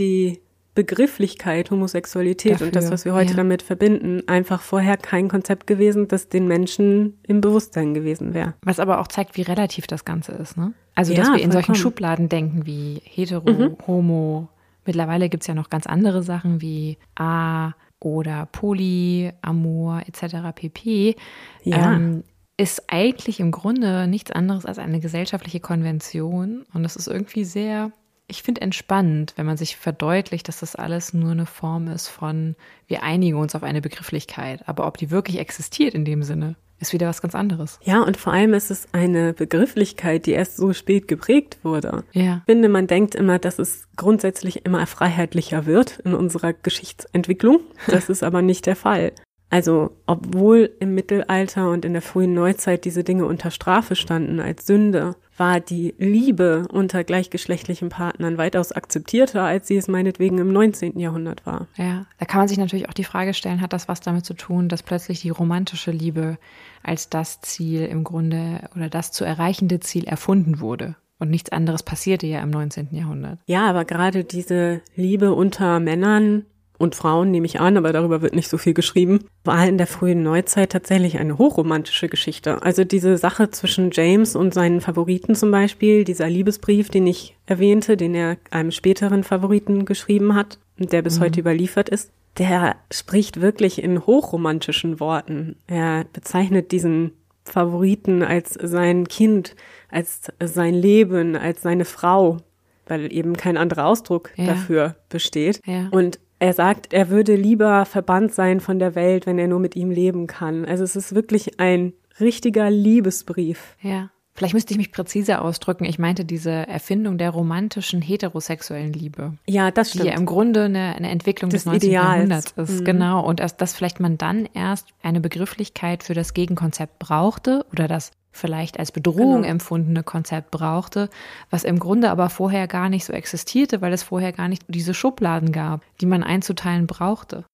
[0.00, 0.41] die
[0.74, 3.36] Begrifflichkeit Homosexualität Dafür, und das, was wir heute ja.
[3.36, 8.54] damit verbinden, einfach vorher kein Konzept gewesen, das den Menschen im Bewusstsein gewesen wäre.
[8.62, 10.72] Was aber auch zeigt, wie relativ das Ganze ist, ne?
[10.94, 13.76] Also, ja, dass wir in solchen Schubladen denken wie hetero, mhm.
[13.86, 14.48] homo.
[14.84, 20.36] Mittlerweile gibt's ja noch ganz andere Sachen wie A oder Poly, Amor etc.
[20.54, 21.16] pp.
[21.62, 21.94] Ja.
[21.94, 22.24] Ähm,
[22.56, 27.92] ist eigentlich im Grunde nichts anderes als eine gesellschaftliche Konvention und das ist irgendwie sehr
[28.32, 32.56] ich finde entspannend, wenn man sich verdeutlicht, dass das alles nur eine Form ist von,
[32.86, 34.66] wir einigen uns auf eine Begrifflichkeit.
[34.66, 37.78] Aber ob die wirklich existiert in dem Sinne, ist wieder was ganz anderes.
[37.82, 42.04] Ja, und vor allem ist es eine Begrifflichkeit, die erst so spät geprägt wurde.
[42.12, 42.38] Ja.
[42.38, 47.60] Ich finde, man denkt immer, dass es grundsätzlich immer freiheitlicher wird in unserer Geschichtsentwicklung.
[47.86, 49.12] Das ist aber nicht der Fall.
[49.50, 54.66] Also, obwohl im Mittelalter und in der frühen Neuzeit diese Dinge unter Strafe standen als
[54.66, 61.00] Sünde, war die Liebe unter gleichgeschlechtlichen Partnern weitaus akzeptierter, als sie es meinetwegen im 19.
[61.00, 61.66] Jahrhundert war.
[61.76, 64.34] Ja, da kann man sich natürlich auch die Frage stellen, hat das was damit zu
[64.34, 66.38] tun, dass plötzlich die romantische Liebe
[66.84, 70.94] als das Ziel im Grunde oder das zu erreichende Ziel erfunden wurde?
[71.18, 72.90] Und nichts anderes passierte ja im 19.
[72.92, 73.40] Jahrhundert.
[73.46, 76.44] Ja, aber gerade diese Liebe unter Männern
[76.82, 79.86] und Frauen, nehme ich an, aber darüber wird nicht so viel geschrieben, war in der
[79.86, 82.62] frühen Neuzeit tatsächlich eine hochromantische Geschichte.
[82.62, 87.96] Also diese Sache zwischen James und seinen Favoriten zum Beispiel, dieser Liebesbrief, den ich erwähnte,
[87.96, 91.24] den er einem späteren Favoriten geschrieben hat der bis mhm.
[91.24, 95.56] heute überliefert ist, der spricht wirklich in hochromantischen Worten.
[95.66, 97.12] Er bezeichnet diesen
[97.44, 99.54] Favoriten als sein Kind,
[99.90, 102.38] als sein Leben, als seine Frau,
[102.86, 104.46] weil eben kein anderer Ausdruck ja.
[104.46, 105.60] dafür besteht.
[105.66, 105.88] Ja.
[105.90, 109.76] Und er sagt, er würde lieber verbannt sein von der Welt, wenn er nur mit
[109.76, 110.64] ihm leben kann.
[110.64, 113.76] Also es ist wirklich ein richtiger Liebesbrief.
[113.80, 114.10] Ja.
[114.34, 115.84] Vielleicht müsste ich mich präziser ausdrücken.
[115.84, 119.34] Ich meinte diese Erfindung der romantischen heterosexuellen Liebe.
[119.46, 120.04] Ja, das stimmt.
[120.04, 121.90] Die ja im Grunde eine, eine Entwicklung des, des 19.
[121.90, 122.04] Ideals.
[122.04, 122.80] Jahrhunderts ist.
[122.80, 122.84] Mhm.
[122.86, 123.24] Genau.
[123.24, 128.10] Und dass, dass vielleicht man dann erst eine Begrifflichkeit für das Gegenkonzept brauchte oder das
[128.32, 129.48] vielleicht als Bedrohung genau.
[129.48, 131.08] empfundene Konzept brauchte,
[131.50, 134.94] was im Grunde aber vorher gar nicht so existierte, weil es vorher gar nicht diese
[134.94, 137.44] Schubladen gab, die man einzuteilen brauchte.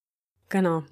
[0.49, 0.85] Genau.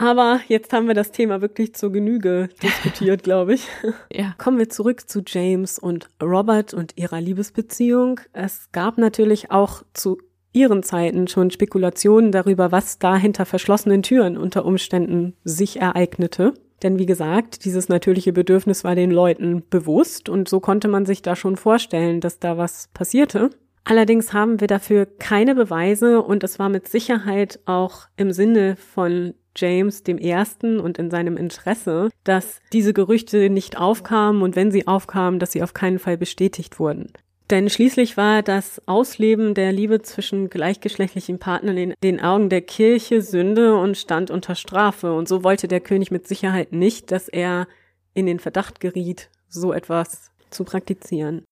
[0.00, 3.68] Aber jetzt haben wir das Thema wirklich zur Genüge diskutiert, glaube ich.
[4.10, 4.34] Ja.
[4.38, 8.20] Kommen wir zurück zu James und Robert und ihrer Liebesbeziehung.
[8.32, 10.16] Es gab natürlich auch zu
[10.52, 16.54] ihren Zeiten schon Spekulationen darüber, was da hinter verschlossenen Türen unter Umständen sich ereignete.
[16.82, 21.22] Denn wie gesagt, dieses natürliche Bedürfnis war den Leuten bewusst und so konnte man sich
[21.22, 23.50] da schon vorstellen, dass da was passierte.
[23.84, 29.34] Allerdings haben wir dafür keine Beweise und es war mit Sicherheit auch im Sinne von
[29.56, 34.86] James dem Ersten und in seinem Interesse, dass diese Gerüchte nicht aufkamen und wenn sie
[34.86, 37.12] aufkamen, dass sie auf keinen Fall bestätigt wurden.
[37.50, 43.22] Denn schließlich war das Ausleben der Liebe zwischen gleichgeschlechtlichen Partnern in den Augen der Kirche
[43.22, 45.12] Sünde und stand unter Strafe.
[45.12, 47.66] Und so wollte der König mit Sicherheit nicht, dass er
[48.14, 51.42] in den Verdacht geriet, so etwas zu praktizieren.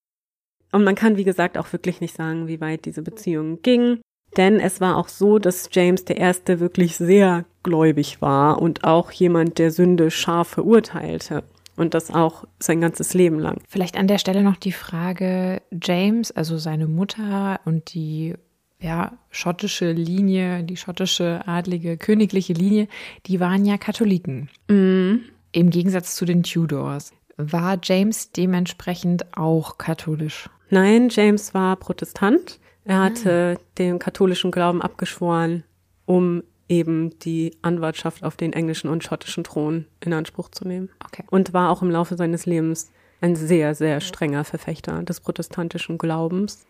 [0.71, 3.99] Und man kann, wie gesagt, auch wirklich nicht sagen, wie weit diese Beziehung ging.
[4.37, 9.11] Denn es war auch so, dass James der Erste wirklich sehr gläubig war und auch
[9.11, 11.43] jemand, der Sünde scharf verurteilte
[11.79, 13.61] und das auch sein ganzes Leben lang.
[13.67, 18.35] Vielleicht an der Stelle noch die Frage, James, also seine Mutter und die
[18.81, 22.87] ja, schottische Linie, die schottische adlige königliche Linie,
[23.25, 24.49] die waren ja Katholiken.
[24.69, 25.23] Mhm.
[25.51, 27.13] Im Gegensatz zu den Tudors.
[27.37, 30.49] War James dementsprechend auch katholisch?
[30.69, 32.59] Nein, James war Protestant.
[32.85, 33.61] Er hatte ah.
[33.77, 35.63] den katholischen Glauben abgeschworen,
[36.05, 40.89] um eben die Anwartschaft auf den englischen und schottischen Thron in Anspruch zu nehmen.
[41.03, 41.23] Okay.
[41.29, 46.65] Und war auch im Laufe seines Lebens ein sehr, sehr strenger Verfechter des protestantischen Glaubens.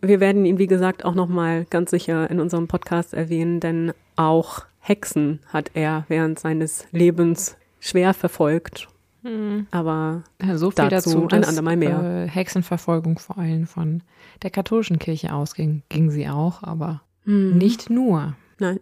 [0.00, 4.64] Wir werden ihn, wie gesagt, auch nochmal ganz sicher in unserem Podcast erwähnen, denn auch
[4.78, 8.88] Hexen hat er während seines Lebens schwer verfolgt.
[9.22, 9.66] Mhm.
[9.72, 10.22] Aber
[10.54, 12.26] so viel dazu, dazu ein andermal mehr.
[12.26, 14.02] Äh, Hexenverfolgung vor allem von
[14.42, 17.58] der katholischen Kirche ausging, ging sie auch, aber mhm.
[17.58, 18.36] nicht nur.
[18.60, 18.78] Nein.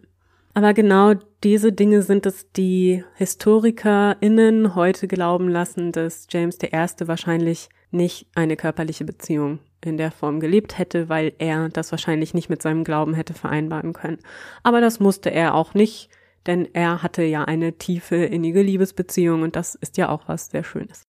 [0.56, 1.12] Aber genau
[1.44, 6.70] diese Dinge sind es, die HistorikerInnen heute glauben lassen, dass James I.
[7.06, 12.48] wahrscheinlich nicht eine körperliche Beziehung in der Form gelebt hätte, weil er das wahrscheinlich nicht
[12.48, 14.16] mit seinem Glauben hätte vereinbaren können.
[14.62, 16.08] Aber das musste er auch nicht,
[16.46, 20.64] denn er hatte ja eine tiefe, innige Liebesbeziehung und das ist ja auch was sehr
[20.64, 21.02] Schönes.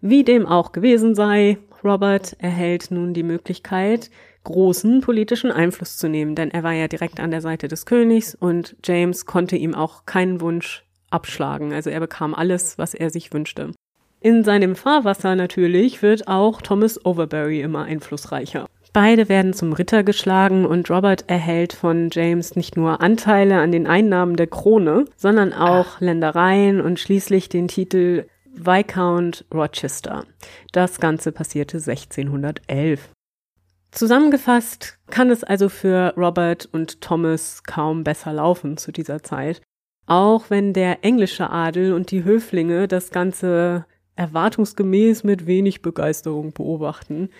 [0.00, 4.08] Wie dem auch gewesen sei, Robert erhält nun die Möglichkeit,
[4.48, 8.34] großen politischen Einfluss zu nehmen, denn er war ja direkt an der Seite des Königs
[8.34, 11.74] und James konnte ihm auch keinen Wunsch abschlagen.
[11.74, 13.72] Also er bekam alles, was er sich wünschte.
[14.20, 18.66] In seinem Fahrwasser natürlich wird auch Thomas Overbury immer einflussreicher.
[18.94, 23.86] Beide werden zum Ritter geschlagen und Robert erhält von James nicht nur Anteile an den
[23.86, 30.24] Einnahmen der Krone, sondern auch Ländereien und schließlich den Titel Viscount Rochester.
[30.72, 33.10] Das Ganze passierte 1611.
[33.90, 39.62] Zusammengefasst kann es also für Robert und Thomas kaum besser laufen zu dieser Zeit.
[40.06, 47.30] Auch wenn der englische Adel und die Höflinge das Ganze erwartungsgemäß mit wenig Begeisterung beobachten,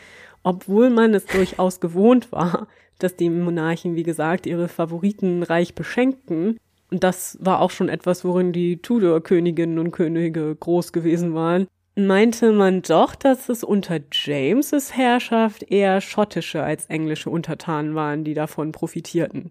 [0.42, 6.58] obwohl man es durchaus gewohnt war, dass die Monarchen, wie gesagt, ihre Favoriten reich beschenkten.
[6.90, 11.66] Und das war auch schon etwas, worin die Tudor-Königinnen und Könige groß gewesen waren.
[11.98, 18.34] Meinte man doch, dass es unter Jameses Herrschaft eher schottische als englische Untertanen waren, die
[18.34, 19.50] davon profitierten.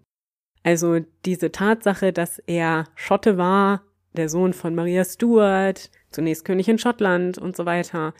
[0.62, 3.82] Also diese Tatsache, dass er Schotte war,
[4.14, 8.14] der Sohn von Maria Stuart, zunächst König in Schottland und so weiter.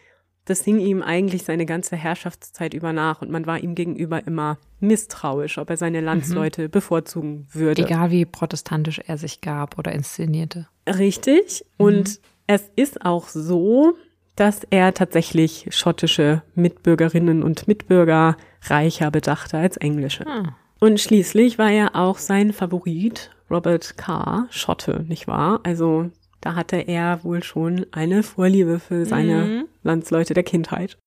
[0.45, 4.59] Das hing ihm eigentlich seine ganze Herrschaftszeit über nach und man war ihm gegenüber immer
[4.79, 6.71] misstrauisch, ob er seine Landsleute mhm.
[6.71, 7.83] bevorzugen würde.
[7.83, 10.69] Egal wie protestantisch er sich gab oder inszenierte.
[10.87, 11.65] Richtig.
[11.79, 11.85] Mhm.
[11.87, 13.95] Und es ist auch so,
[14.39, 20.27] dass er tatsächlich schottische Mitbürgerinnen und Mitbürger reicher bedachte als englische.
[20.27, 20.57] Ah.
[20.81, 25.61] Und schließlich war er auch sein Favorit, Robert Carr, Schotte, nicht wahr?
[25.65, 29.65] Also da hatte er wohl schon eine Vorliebe für seine mhm.
[29.83, 30.99] Landsleute der Kindheit.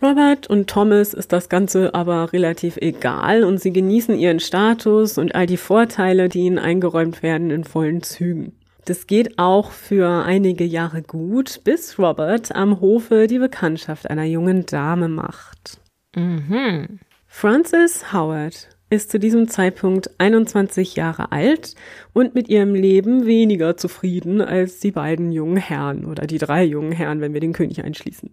[0.00, 5.34] Robert und Thomas ist das Ganze aber relativ egal und sie genießen ihren Status und
[5.34, 8.52] all die Vorteile, die ihnen eingeräumt werden, in vollen Zügen.
[8.88, 14.64] Das geht auch für einige Jahre gut, bis Robert am Hofe die Bekanntschaft einer jungen
[14.64, 15.78] Dame macht.
[16.16, 16.98] Mhm.
[17.26, 21.74] Frances Howard ist zu diesem Zeitpunkt 21 Jahre alt
[22.14, 26.92] und mit ihrem Leben weniger zufrieden als die beiden jungen Herren oder die drei jungen
[26.92, 28.30] Herren, wenn wir den König einschließen.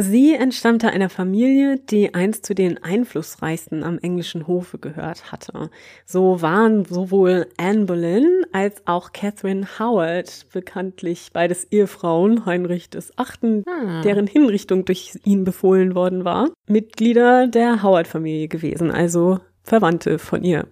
[0.00, 5.70] Sie entstammte einer Familie, die einst zu den einflussreichsten am englischen Hofe gehört hatte.
[6.06, 13.64] So waren sowohl Anne Boleyn als auch Catherine Howard, bekanntlich beides Ehefrauen Heinrich des Achten,
[13.66, 14.02] hm.
[14.04, 20.68] deren Hinrichtung durch ihn befohlen worden war, Mitglieder der Howard-Familie gewesen, also Verwandte von ihr.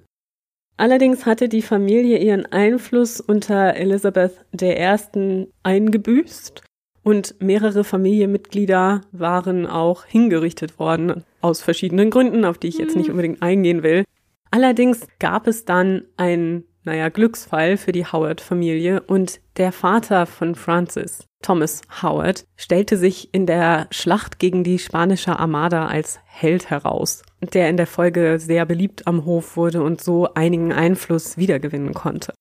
[0.77, 5.49] Allerdings hatte die Familie ihren Einfluss unter Elizabeth I.
[5.65, 6.63] eingebüßt
[7.07, 13.07] und mehrere Familienmitglieder waren auch hingerichtet worden, aus verschiedenen Gründen, auf die ich jetzt nicht
[13.07, 13.13] hm.
[13.13, 14.03] unbedingt eingehen will.
[14.51, 21.29] Allerdings gab es dann einen naja, Glücksfall für die Howard-Familie und der Vater von Francis,
[21.43, 27.71] Thomas Howard, stellte sich in der Schlacht gegen die spanische Armada als Held heraus, der
[27.71, 32.33] in der Folge sehr beliebt am Hof wurde und so einigen Einfluss wiedergewinnen konnte.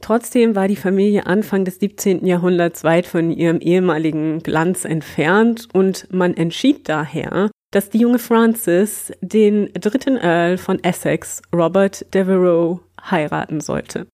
[0.00, 2.24] Trotzdem war die Familie Anfang des 17.
[2.26, 9.12] Jahrhunderts weit von ihrem ehemaligen Glanz entfernt und man entschied daher, dass die junge Frances
[9.20, 14.06] den dritten Earl von Essex, Robert Devereux, heiraten sollte.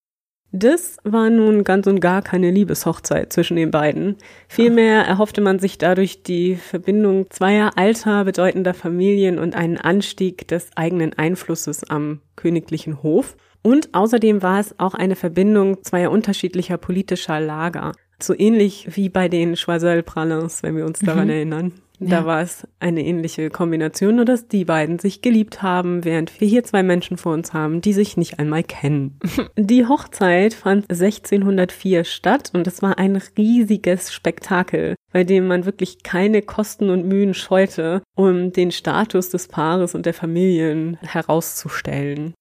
[0.53, 4.17] Das war nun ganz und gar keine Liebeshochzeit zwischen den beiden.
[4.49, 10.71] Vielmehr erhoffte man sich dadurch die Verbindung zweier alter, bedeutender Familien und einen Anstieg des
[10.77, 13.37] eigenen Einflusses am königlichen Hof.
[13.67, 17.95] Und außerdem war es auch eine Verbindung zweier unterschiedlicher politischer Lager.
[18.23, 21.31] So ähnlich wie bei den Choiseul-Pralins, wenn wir uns daran mhm.
[21.31, 21.73] erinnern.
[21.99, 22.27] Da ja.
[22.27, 26.63] war es eine ähnliche Kombination, nur dass die beiden sich geliebt haben, während wir hier
[26.63, 29.19] zwei Menschen vor uns haben, die sich nicht einmal kennen.
[29.57, 36.05] die Hochzeit fand 1604 statt und es war ein riesiges Spektakel, bei dem man wirklich
[36.05, 42.35] keine Kosten und Mühen scheute, um den Status des Paares und der Familien herauszustellen.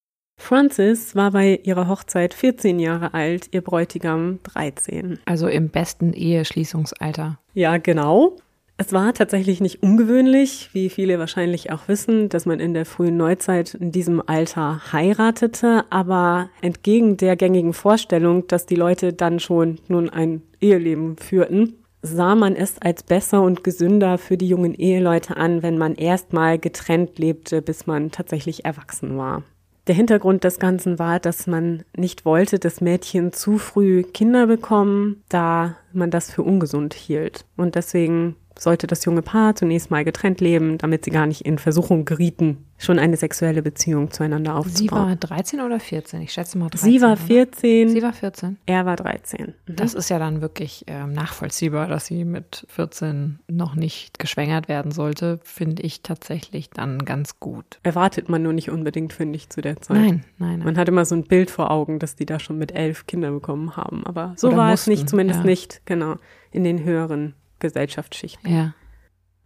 [0.46, 5.18] Frances war bei ihrer Hochzeit 14 Jahre alt, ihr Bräutigam 13.
[5.24, 7.40] Also im besten Eheschließungsalter.
[7.54, 8.36] Ja, genau.
[8.76, 13.16] Es war tatsächlich nicht ungewöhnlich, wie viele wahrscheinlich auch wissen, dass man in der frühen
[13.16, 19.78] Neuzeit in diesem Alter heiratete, aber entgegen der gängigen Vorstellung, dass die Leute dann schon
[19.88, 25.38] nun ein Eheleben führten, sah man es als besser und gesünder für die jungen Eheleute
[25.38, 29.42] an, wenn man erstmal getrennt lebte, bis man tatsächlich erwachsen war.
[29.86, 35.22] Der Hintergrund des Ganzen war, dass man nicht wollte, dass Mädchen zu früh Kinder bekommen,
[35.28, 37.44] da man das für ungesund hielt.
[37.56, 41.58] Und deswegen sollte das junge Paar zunächst mal getrennt leben, damit sie gar nicht in
[41.58, 44.76] Versuchung gerieten, schon eine sexuelle Beziehung zueinander aufzubauen.
[44.76, 46.22] Sie war 13 oder 14?
[46.22, 46.90] Ich schätze mal 13.
[46.90, 47.82] Sie war 14.
[47.82, 47.90] Oder?
[47.94, 48.58] Sie war 14.
[48.66, 49.54] Er war 13.
[49.66, 49.76] Mhm.
[49.76, 54.90] Das ist ja dann wirklich ähm, nachvollziehbar, dass sie mit 14 noch nicht geschwängert werden
[54.90, 57.78] sollte, finde ich tatsächlich dann ganz gut.
[57.82, 59.96] Erwartet man nur nicht unbedingt, finde ich, zu der Zeit.
[59.96, 60.64] Nein, nein, nein.
[60.64, 63.30] Man hat immer so ein Bild vor Augen, dass die da schon mit elf Kinder
[63.30, 64.04] bekommen haben.
[64.06, 65.46] Aber so oder war mussten, es nicht, zumindest ja.
[65.46, 66.16] nicht, genau,
[66.50, 67.34] in den höheren
[67.66, 68.52] Gesellschaftsschichten.
[68.52, 68.74] Ja.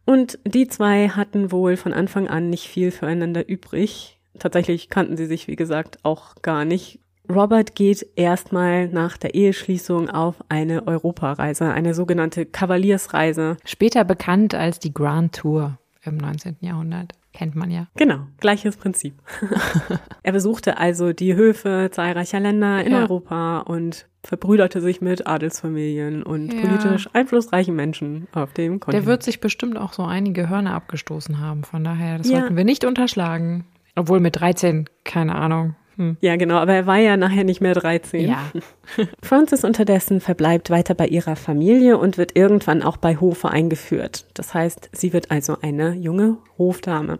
[0.04, 4.18] Und die zwei hatten wohl von Anfang an nicht viel füreinander übrig.
[4.38, 7.00] Tatsächlich kannten sie sich, wie gesagt, auch gar nicht.
[7.30, 13.56] Robert geht erstmal nach der Eheschließung auf eine Europareise, eine sogenannte Kavaliersreise.
[13.64, 16.56] Später bekannt als die Grand Tour im 19.
[16.60, 17.12] Jahrhundert.
[17.32, 17.86] Kennt man ja.
[17.94, 19.14] Genau, gleiches Prinzip.
[20.24, 23.02] er besuchte also die Höfe zahlreicher Länder in ja.
[23.02, 26.60] Europa und verbrüderte sich mit Adelsfamilien und ja.
[26.60, 29.06] politisch einflussreichen Menschen auf dem Kontinent.
[29.06, 31.64] Der wird sich bestimmt auch so einige Hörner abgestoßen haben.
[31.64, 32.40] Von daher, das ja.
[32.40, 33.64] sollten wir nicht unterschlagen.
[33.96, 35.74] Obwohl mit 13, keine Ahnung.
[35.96, 36.16] Hm.
[36.20, 38.28] Ja, genau, aber er war ja nachher nicht mehr 13.
[38.28, 38.50] Ja.
[39.22, 44.26] Frances unterdessen verbleibt weiter bei ihrer Familie und wird irgendwann auch bei Hofe eingeführt.
[44.34, 47.18] Das heißt, sie wird also eine junge Hofdame.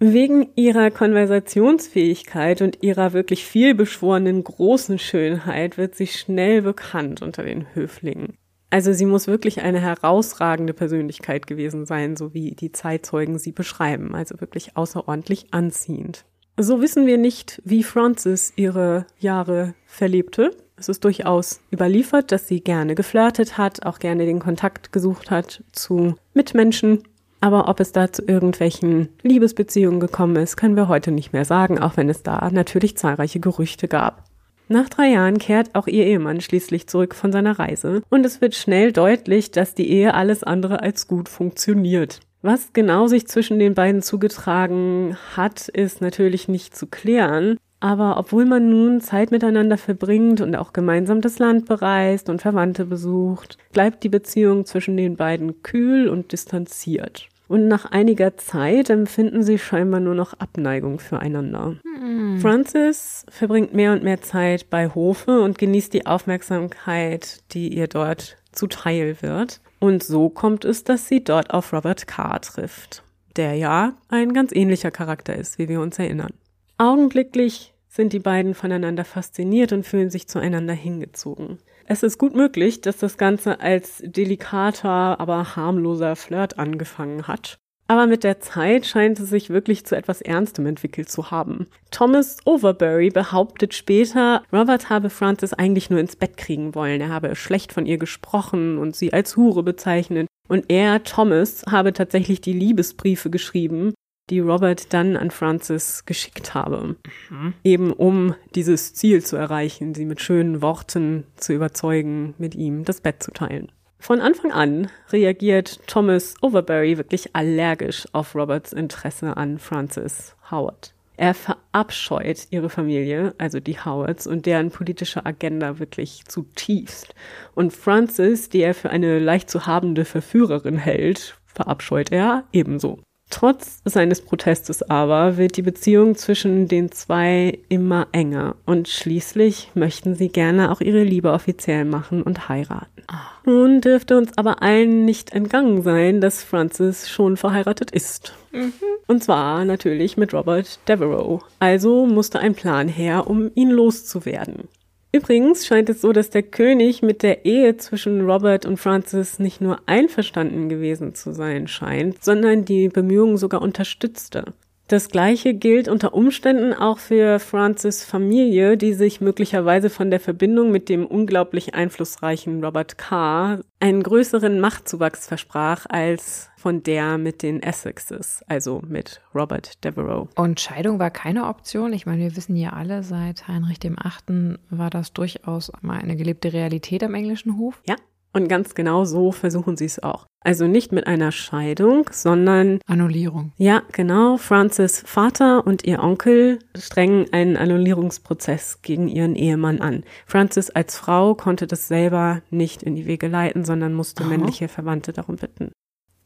[0.00, 7.74] Wegen ihrer Konversationsfähigkeit und ihrer wirklich vielbeschworenen großen Schönheit wird sie schnell bekannt unter den
[7.74, 8.34] Höflingen.
[8.70, 14.14] Also sie muss wirklich eine herausragende Persönlichkeit gewesen sein, so wie die Zeitzeugen sie beschreiben,
[14.14, 16.24] also wirklich außerordentlich anziehend.
[16.56, 20.50] So wissen wir nicht, wie Frances ihre Jahre verlebte.
[20.76, 25.64] Es ist durchaus überliefert, dass sie gerne geflirtet hat, auch gerne den Kontakt gesucht hat
[25.72, 27.02] zu Mitmenschen
[27.40, 31.78] aber ob es da zu irgendwelchen Liebesbeziehungen gekommen ist, können wir heute nicht mehr sagen,
[31.78, 34.24] auch wenn es da natürlich zahlreiche Gerüchte gab.
[34.70, 38.54] Nach drei Jahren kehrt auch ihr Ehemann schließlich zurück von seiner Reise und es wird
[38.54, 42.20] schnell deutlich, dass die Ehe alles andere als gut funktioniert.
[42.42, 48.44] Was genau sich zwischen den beiden zugetragen hat, ist natürlich nicht zu klären, aber obwohl
[48.44, 54.02] man nun Zeit miteinander verbringt und auch gemeinsam das Land bereist und Verwandte besucht, bleibt
[54.02, 57.28] die Beziehung zwischen den beiden kühl und distanziert.
[57.46, 61.76] Und nach einiger Zeit empfinden sie scheinbar nur noch Abneigung füreinander.
[61.82, 62.40] Mhm.
[62.40, 68.36] Frances verbringt mehr und mehr Zeit bei Hofe und genießt die Aufmerksamkeit, die ihr dort
[68.52, 69.60] zuteil wird.
[69.78, 73.02] Und so kommt es, dass sie dort auf Robert Carr trifft,
[73.36, 76.34] der ja ein ganz ähnlicher Charakter ist, wie wir uns erinnern.
[76.80, 81.58] Augenblicklich sind die beiden voneinander fasziniert und fühlen sich zueinander hingezogen.
[81.86, 87.58] Es ist gut möglich, dass das Ganze als delikater, aber harmloser Flirt angefangen hat.
[87.88, 91.66] Aber mit der Zeit scheint es sich wirklich zu etwas Ernstem entwickelt zu haben.
[91.90, 97.00] Thomas Overbury behauptet später, Robert habe Frances eigentlich nur ins Bett kriegen wollen.
[97.00, 100.28] Er habe schlecht von ihr gesprochen und sie als Hure bezeichnet.
[100.46, 103.94] Und er, Thomas, habe tatsächlich die Liebesbriefe geschrieben,
[104.30, 106.96] die Robert dann an Francis geschickt habe.
[107.30, 107.54] Mhm.
[107.64, 113.00] Eben um dieses Ziel zu erreichen, sie mit schönen Worten zu überzeugen, mit ihm das
[113.00, 113.72] Bett zu teilen.
[114.00, 120.94] Von Anfang an reagiert Thomas Overbury wirklich allergisch auf Roberts Interesse an Francis Howard.
[121.16, 127.12] Er verabscheut ihre Familie, also die Howards, und deren politische Agenda wirklich zutiefst.
[127.56, 133.00] Und Francis, die er für eine leicht zu habende Verführerin hält, verabscheut er ebenso.
[133.30, 140.14] Trotz seines Protestes aber wird die Beziehung zwischen den zwei immer enger und schließlich möchten
[140.14, 143.02] sie gerne auch ihre Liebe offiziell machen und heiraten.
[143.44, 148.34] Nun dürfte uns aber allen nicht entgangen sein, dass Francis schon verheiratet ist.
[148.52, 148.72] Mhm.
[149.06, 151.42] Und zwar natürlich mit Robert Devereux.
[151.58, 154.68] Also musste ein Plan her, um ihn loszuwerden.
[155.10, 159.60] Übrigens scheint es so, dass der König mit der Ehe zwischen Robert und Francis nicht
[159.60, 164.52] nur einverstanden gewesen zu sein scheint, sondern die Bemühungen sogar unterstützte.
[164.88, 170.70] Das gleiche gilt unter Umständen auch für Francis Familie, die sich möglicherweise von der Verbindung
[170.70, 177.62] mit dem unglaublich einflussreichen Robert Carr einen größeren Machtzuwachs versprach als von der mit den
[177.62, 180.30] Essexes, also mit Robert Devereux.
[180.36, 181.92] Und Scheidung war keine Option.
[181.92, 186.16] Ich meine, wir wissen ja alle, seit Heinrich dem Achten war das durchaus mal eine
[186.16, 187.82] gelebte Realität am englischen Hof.
[187.86, 187.96] Ja,
[188.32, 190.26] Und ganz genau so versuchen sie es auch.
[190.40, 193.52] Also nicht mit einer Scheidung, sondern Annullierung.
[193.56, 194.36] Ja, genau.
[194.36, 200.04] Francis Vater und ihr Onkel strengen einen Annullierungsprozess gegen ihren Ehemann an.
[200.26, 204.30] Francis als Frau konnte das selber nicht in die Wege leiten, sondern musste Aha.
[204.30, 205.72] männliche Verwandte darum bitten.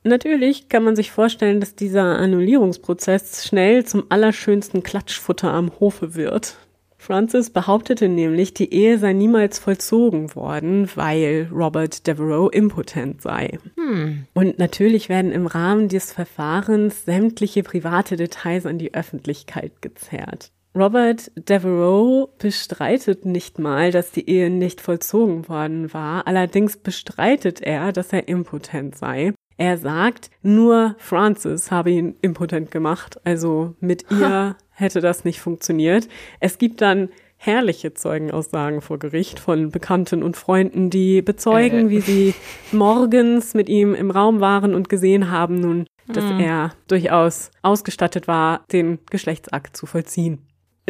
[0.04, 6.56] Natürlich kann man sich vorstellen, dass dieser Annullierungsprozess schnell zum allerschönsten Klatschfutter am Hofe wird.
[7.02, 13.58] Francis behauptete nämlich, die Ehe sei niemals vollzogen worden, weil Robert Devereaux impotent sei.
[13.76, 14.26] Hm.
[14.34, 20.52] Und natürlich werden im Rahmen des Verfahrens sämtliche private Details an die Öffentlichkeit gezerrt.
[20.78, 27.92] Robert Devereaux bestreitet nicht mal, dass die Ehe nicht vollzogen worden war, allerdings bestreitet er,
[27.92, 29.34] dass er impotent sei.
[29.62, 36.08] Er sagt, nur Francis habe ihn impotent gemacht, also mit ihr hätte das nicht funktioniert.
[36.40, 41.90] Es gibt dann herrliche Zeugenaussagen vor Gericht von Bekannten und Freunden, die bezeugen, äh.
[41.90, 42.34] wie sie
[42.72, 46.40] morgens mit ihm im Raum waren und gesehen haben nun, dass mm.
[46.40, 50.40] er durchaus ausgestattet war, den Geschlechtsakt zu vollziehen.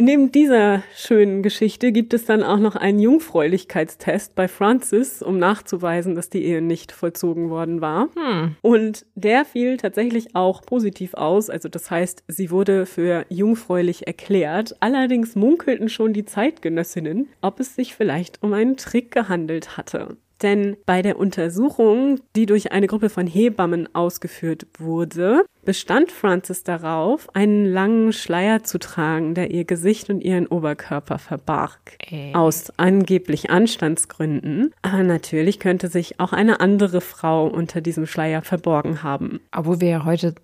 [0.01, 6.15] Neben dieser schönen Geschichte gibt es dann auch noch einen Jungfräulichkeitstest bei Francis, um nachzuweisen,
[6.15, 8.09] dass die Ehe nicht vollzogen worden war.
[8.15, 8.55] Hm.
[8.61, 11.51] Und der fiel tatsächlich auch positiv aus.
[11.51, 14.75] Also das heißt, sie wurde für jungfräulich erklärt.
[14.79, 20.17] Allerdings munkelten schon die Zeitgenössinnen, ob es sich vielleicht um einen Trick gehandelt hatte.
[20.43, 27.33] Denn bei der Untersuchung, die durch eine Gruppe von Hebammen ausgeführt wurde, bestand Frances darauf,
[27.33, 31.97] einen langen Schleier zu tragen, der ihr Gesicht und ihren Oberkörper verbarg.
[32.11, 32.33] Äh.
[32.33, 34.73] Aus angeblich Anstandsgründen.
[34.81, 39.39] Aber natürlich könnte sich auch eine andere Frau unter diesem Schleier verborgen haben.
[39.55, 40.35] Obwohl wir ja heute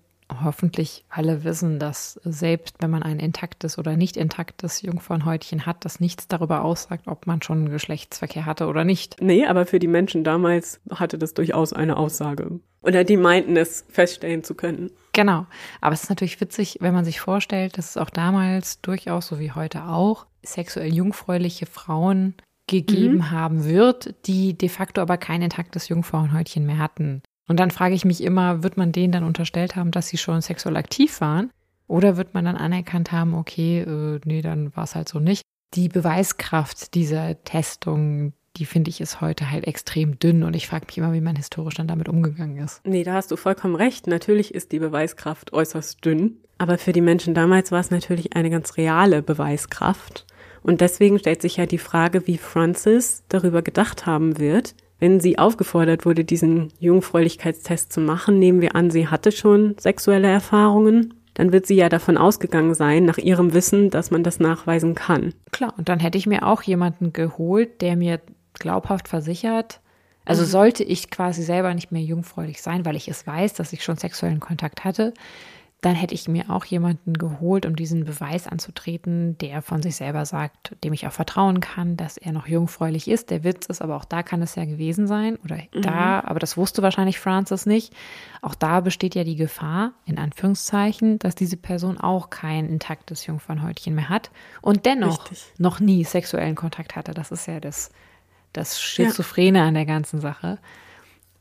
[0.42, 6.00] hoffentlich alle wissen, dass selbst wenn man ein intaktes oder nicht intaktes Jungfrauenhäutchen hat, das
[6.00, 9.16] nichts darüber aussagt, ob man schon Geschlechtsverkehr hatte oder nicht.
[9.20, 12.60] Nee, aber für die Menschen damals hatte das durchaus eine Aussage.
[12.82, 14.90] Oder die meinten es feststellen zu können.
[15.12, 15.46] Genau.
[15.80, 19.38] Aber es ist natürlich witzig, wenn man sich vorstellt, dass es auch damals durchaus, so
[19.38, 22.34] wie heute auch, sexuell jungfräuliche Frauen
[22.66, 23.30] gegeben mhm.
[23.30, 27.22] haben wird, die de facto aber kein intaktes Jungfrauenhäutchen mehr hatten.
[27.50, 30.40] Und dann frage ich mich immer, wird man denen dann unterstellt haben, dass sie schon
[30.40, 31.50] sexuell aktiv waren?
[31.88, 35.42] Oder wird man dann anerkannt haben, okay, äh, nee, dann war es halt so nicht.
[35.74, 40.86] Die Beweiskraft dieser Testung, die finde ich ist heute halt extrem dünn und ich frage
[40.86, 42.86] mich immer, wie man historisch dann damit umgegangen ist.
[42.86, 44.06] Nee, da hast du vollkommen recht.
[44.06, 48.50] Natürlich ist die Beweiskraft äußerst dünn, aber für die Menschen damals war es natürlich eine
[48.50, 50.24] ganz reale Beweiskraft.
[50.62, 55.38] Und deswegen stellt sich ja die Frage, wie Francis darüber gedacht haben wird, wenn sie
[55.38, 61.52] aufgefordert wurde, diesen Jungfräulichkeitstest zu machen, nehmen wir an, sie hatte schon sexuelle Erfahrungen, dann
[61.52, 65.32] wird sie ja davon ausgegangen sein, nach ihrem Wissen, dass man das nachweisen kann.
[65.50, 68.20] Klar, und dann hätte ich mir auch jemanden geholt, der mir
[68.54, 69.80] glaubhaft versichert,
[70.26, 73.82] also sollte ich quasi selber nicht mehr jungfräulich sein, weil ich es weiß, dass ich
[73.82, 75.12] schon sexuellen Kontakt hatte,
[75.80, 80.26] dann hätte ich mir auch jemanden geholt, um diesen Beweis anzutreten, der von sich selber
[80.26, 83.30] sagt, dem ich auch vertrauen kann, dass er noch jungfräulich ist.
[83.30, 85.82] Der Witz ist, aber auch da kann es ja gewesen sein oder mhm.
[85.82, 87.94] da, aber das wusste wahrscheinlich Francis nicht.
[88.42, 93.94] Auch da besteht ja die Gefahr, in Anführungszeichen, dass diese Person auch kein intaktes Jungfernhäutchen
[93.94, 95.52] mehr hat und dennoch Richtig.
[95.56, 97.14] noch nie sexuellen Kontakt hatte.
[97.14, 97.90] Das ist ja das,
[98.52, 99.66] das Schizophrene ja.
[99.66, 100.58] an der ganzen Sache.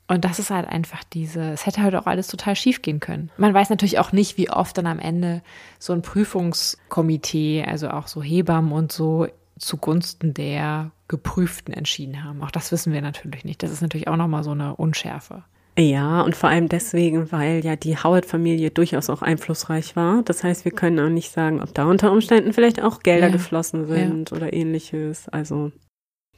[0.10, 3.30] Und das ist halt einfach diese, es hätte halt auch alles total schief gehen können.
[3.38, 5.44] Man weiß natürlich auch nicht, wie oft dann am Ende
[5.78, 9.28] so ein Prüfungskomitee, also auch so Hebammen und so
[9.60, 12.42] zugunsten der Geprüften entschieden haben.
[12.42, 13.62] Auch das wissen wir natürlich nicht.
[13.62, 15.44] Das ist natürlich auch nochmal so eine Unschärfe.
[15.78, 20.24] Ja, und vor allem deswegen, weil ja die Howard-Familie durchaus auch einflussreich war.
[20.24, 23.32] Das heißt, wir können auch nicht sagen, ob da unter Umständen vielleicht auch Gelder ja.
[23.32, 24.38] geflossen sind ja.
[24.38, 25.30] oder ähnliches.
[25.30, 25.72] Also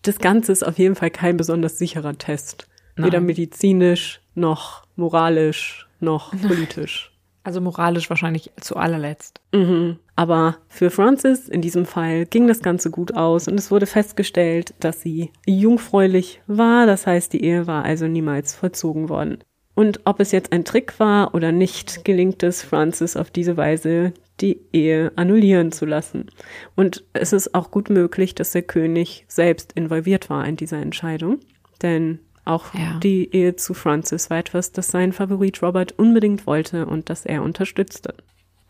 [0.01, 2.67] das Ganze ist auf jeden Fall kein besonders sicherer Test.
[2.95, 3.07] Nein.
[3.07, 7.11] Weder medizinisch noch moralisch noch politisch.
[7.43, 9.41] Also moralisch wahrscheinlich zu allerletzt.
[9.51, 9.97] Mhm.
[10.15, 14.75] Aber für Francis in diesem Fall ging das Ganze gut aus und es wurde festgestellt,
[14.79, 16.85] dass sie jungfräulich war.
[16.85, 19.43] Das heißt, die Ehe war also niemals vollzogen worden.
[19.73, 24.13] Und ob es jetzt ein Trick war oder nicht, gelingt es Francis auf diese Weise,
[24.39, 26.27] die Ehe annullieren zu lassen.
[26.75, 31.39] Und es ist auch gut möglich, dass der König selbst involviert war in dieser Entscheidung.
[31.81, 32.99] Denn auch ja.
[33.01, 37.43] die Ehe zu Francis war etwas, das sein Favorit Robert unbedingt wollte und das er
[37.43, 38.15] unterstützte.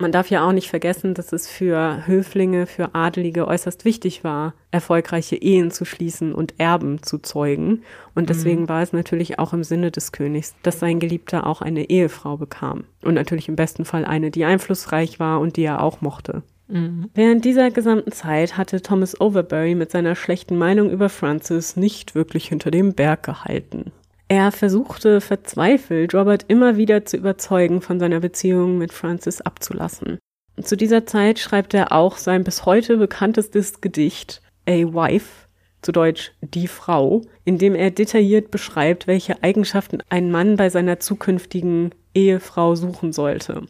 [0.02, 4.56] Man darf ja auch nicht vergessen, dass es für Höflinge, für Adelige äußerst wichtig war,
[4.72, 7.84] erfolgreiche Ehen zu schließen und Erben zu zeugen.
[8.16, 8.70] Und deswegen mhm.
[8.70, 12.86] war es natürlich auch im Sinne des Königs, dass sein Geliebter auch eine Ehefrau bekam.
[13.04, 16.42] Und natürlich im besten Fall eine, die einflussreich war und die er auch mochte.
[16.72, 17.10] Mhm.
[17.14, 22.48] Während dieser gesamten Zeit hatte Thomas Overbury mit seiner schlechten Meinung über Francis nicht wirklich
[22.48, 23.92] hinter dem Berg gehalten.
[24.30, 30.20] Er versuchte verzweifelt, Robert immer wieder zu überzeugen, von seiner Beziehung mit Francis abzulassen.
[30.62, 35.48] Zu dieser Zeit schreibt er auch sein bis heute bekanntestes Gedicht A Wife,
[35.82, 41.00] zu Deutsch Die Frau, in dem er detailliert beschreibt, welche Eigenschaften ein Mann bei seiner
[41.00, 43.64] zukünftigen Ehefrau suchen sollte.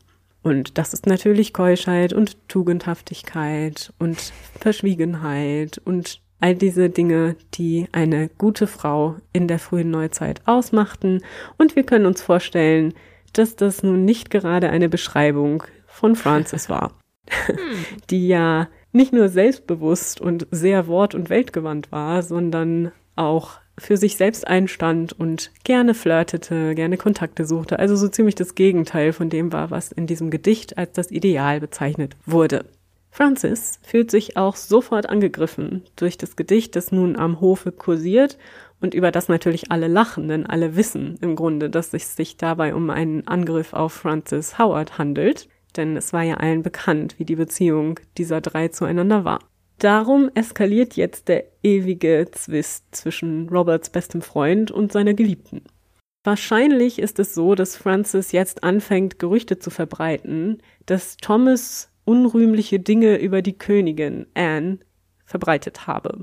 [0.44, 8.28] Und das ist natürlich Keuschheit und Tugendhaftigkeit und Verschwiegenheit und all diese Dinge, die eine
[8.28, 11.22] gute Frau in der frühen Neuzeit ausmachten.
[11.58, 12.94] Und wir können uns vorstellen,
[13.34, 16.94] dass das nun nicht gerade eine Beschreibung von Francis war,
[18.10, 24.17] die ja nicht nur selbstbewusst und sehr wort- und weltgewandt war, sondern auch für sich
[24.17, 29.51] selbst einstand und gerne flirtete, gerne Kontakte suchte, also so ziemlich das Gegenteil von dem
[29.53, 32.65] war, was in diesem Gedicht als das Ideal bezeichnet wurde.
[33.11, 38.38] Francis fühlt sich auch sofort angegriffen durch das Gedicht, das nun am Hofe kursiert
[38.80, 42.74] und über das natürlich alle lachen, denn alle wissen im Grunde, dass es sich dabei
[42.74, 47.36] um einen Angriff auf Francis Howard handelt, denn es war ja allen bekannt, wie die
[47.36, 49.39] Beziehung dieser drei zueinander war.
[49.82, 55.64] Darum eskaliert jetzt der ewige Zwist zwischen Roberts bestem Freund und seiner Geliebten.
[56.24, 63.18] Wahrscheinlich ist es so, dass Francis jetzt anfängt, Gerüchte zu verbreiten, dass Thomas unrühmliche Dinge
[63.18, 64.78] über die Königin Anne
[65.26, 66.22] verbreitet habe.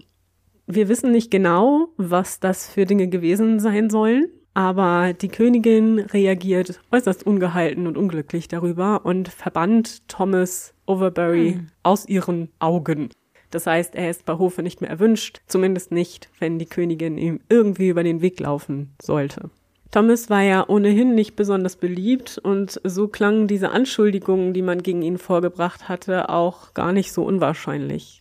[0.69, 6.81] Wir wissen nicht genau, was das für Dinge gewesen sein sollen, aber die Königin reagiert
[6.93, 11.67] äußerst ungehalten und unglücklich darüber und verbannt Thomas Overbury hm.
[11.83, 13.09] aus ihren Augen.
[13.51, 17.41] Das heißt, er ist bei Hofe nicht mehr erwünscht, zumindest nicht, wenn die Königin ihm
[17.49, 19.51] irgendwie über den Weg laufen sollte.
[19.91, 25.01] Thomas war ja ohnehin nicht besonders beliebt und so klangen diese Anschuldigungen, die man gegen
[25.01, 28.21] ihn vorgebracht hatte, auch gar nicht so unwahrscheinlich.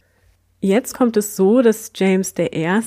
[0.59, 2.80] Jetzt kommt es so, dass James I.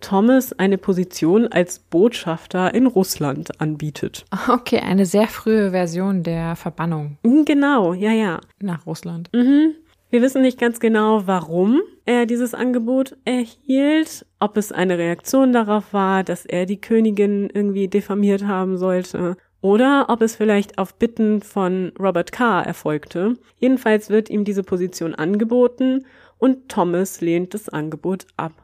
[0.00, 4.24] Thomas eine Position als Botschafter in Russland anbietet.
[4.48, 7.18] Okay, eine sehr frühe Version der Verbannung.
[7.22, 8.40] Genau, ja, ja.
[8.60, 9.28] Nach Russland.
[9.34, 9.74] Mhm.
[10.16, 15.92] Wir wissen nicht ganz genau, warum er dieses Angebot erhielt, ob es eine Reaktion darauf
[15.92, 21.42] war, dass er die Königin irgendwie diffamiert haben sollte oder ob es vielleicht auf Bitten
[21.42, 23.34] von Robert Carr erfolgte.
[23.58, 26.06] Jedenfalls wird ihm diese Position angeboten
[26.38, 28.54] und Thomas lehnt das Angebot ab.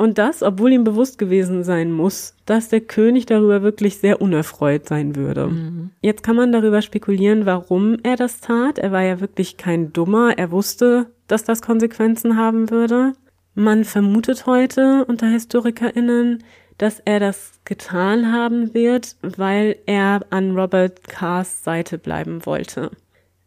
[0.00, 4.88] Und das, obwohl ihm bewusst gewesen sein muss, dass der König darüber wirklich sehr unerfreut
[4.88, 5.48] sein würde.
[5.48, 5.90] Mhm.
[6.00, 8.78] Jetzt kann man darüber spekulieren, warum er das tat.
[8.78, 10.38] Er war ja wirklich kein Dummer.
[10.38, 13.12] Er wusste, dass das Konsequenzen haben würde.
[13.54, 16.44] Man vermutet heute unter HistorikerInnen,
[16.78, 22.90] dass er das getan haben wird, weil er an Robert Carrs Seite bleiben wollte.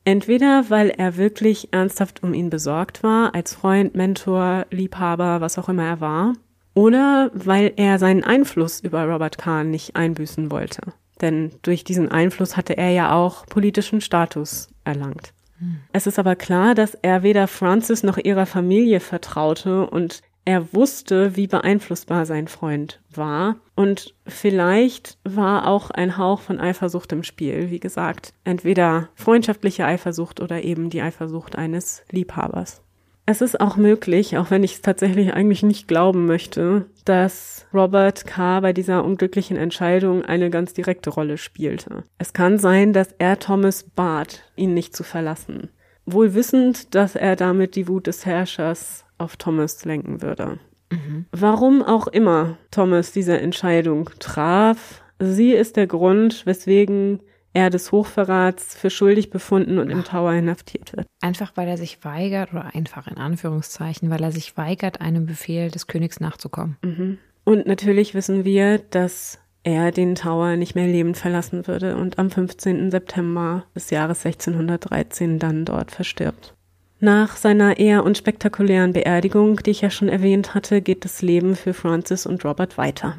[0.05, 5.69] Entweder weil er wirklich ernsthaft um ihn besorgt war, als Freund, Mentor, Liebhaber, was auch
[5.69, 6.33] immer er war,
[6.73, 10.81] oder weil er seinen Einfluss über Robert Kahn nicht einbüßen wollte.
[11.21, 15.33] Denn durch diesen Einfluss hatte er ja auch politischen Status erlangt.
[15.59, 15.77] Hm.
[15.93, 21.35] Es ist aber klar, dass er weder Francis noch ihrer Familie vertraute und er wusste,
[21.35, 23.55] wie beeinflussbar sein Freund war.
[23.75, 27.69] Und vielleicht war auch ein Hauch von Eifersucht im Spiel.
[27.71, 32.81] Wie gesagt, entweder freundschaftliche Eifersucht oder eben die Eifersucht eines Liebhabers.
[33.25, 38.25] Es ist auch möglich, auch wenn ich es tatsächlich eigentlich nicht glauben möchte, dass Robert
[38.25, 38.59] K.
[38.59, 42.03] bei dieser unglücklichen Entscheidung eine ganz direkte Rolle spielte.
[42.17, 45.69] Es kann sein, dass er Thomas bat, ihn nicht zu verlassen.
[46.05, 50.59] Wohl wissend, dass er damit die Wut des Herrschers auf Thomas lenken würde.
[50.91, 51.25] Mhm.
[51.31, 57.19] Warum auch immer Thomas diese Entscheidung traf, sie ist der Grund, weswegen
[57.53, 61.05] er des Hochverrats für schuldig befunden und im Tower inhaftiert wird.
[61.21, 65.69] Einfach weil er sich weigert, oder einfach in Anführungszeichen, weil er sich weigert, einem Befehl
[65.69, 66.77] des Königs nachzukommen.
[66.81, 67.17] Mhm.
[67.43, 72.29] Und natürlich wissen wir, dass er den Tower nicht mehr lebend verlassen würde und am
[72.29, 72.91] 15.
[72.91, 76.55] September des Jahres 1613 dann dort verstirbt.
[77.03, 81.73] Nach seiner eher unspektakulären Beerdigung, die ich ja schon erwähnt hatte, geht das Leben für
[81.73, 83.17] Francis und Robert weiter.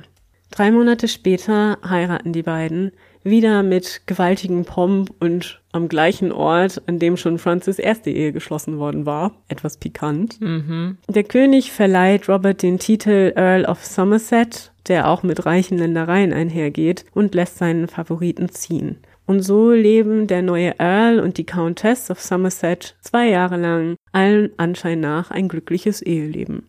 [0.51, 2.93] Drei Monate später heiraten die beiden,
[3.24, 8.78] wieder mit gewaltigem Pomp und am gleichen Ort, an dem schon Francis erste Ehe geschlossen
[8.78, 9.32] worden war.
[9.49, 10.41] Etwas pikant.
[10.41, 10.97] Mhm.
[11.07, 17.05] Der König verleiht Robert den Titel Earl of Somerset, der auch mit reichen Ländereien einhergeht,
[17.12, 18.97] und lässt seinen Favoriten ziehen.
[19.27, 24.51] Und so leben der neue Earl und die Countess of Somerset zwei Jahre lang allen
[24.59, 26.66] Anschein nach ein glückliches Eheleben.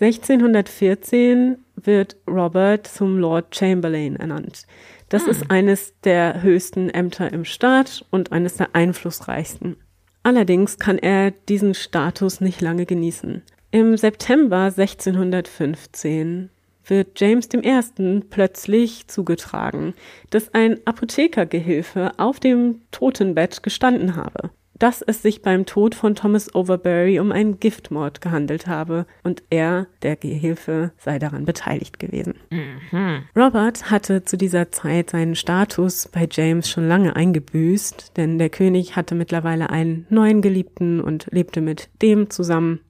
[0.00, 4.66] 1614 wird Robert zum Lord Chamberlain ernannt.
[5.10, 5.30] Das hm.
[5.30, 9.76] ist eines der höchsten Ämter im Staat und eines der einflussreichsten.
[10.24, 13.42] Allerdings kann er diesen Status nicht lange genießen.
[13.70, 16.50] Im September 1615
[16.84, 18.20] wird James I.
[18.28, 19.94] plötzlich zugetragen,
[20.30, 24.50] dass ein Apothekergehilfe auf dem Totenbett gestanden habe
[24.82, 29.86] dass es sich beim Tod von Thomas Overbury um einen Giftmord gehandelt habe und er,
[30.02, 32.34] der Gehilfe, sei daran beteiligt gewesen.
[32.50, 33.22] Mhm.
[33.36, 38.96] Robert hatte zu dieser Zeit seinen Status bei James schon lange eingebüßt, denn der König
[38.96, 42.80] hatte mittlerweile einen neuen Geliebten und lebte mit dem zusammen.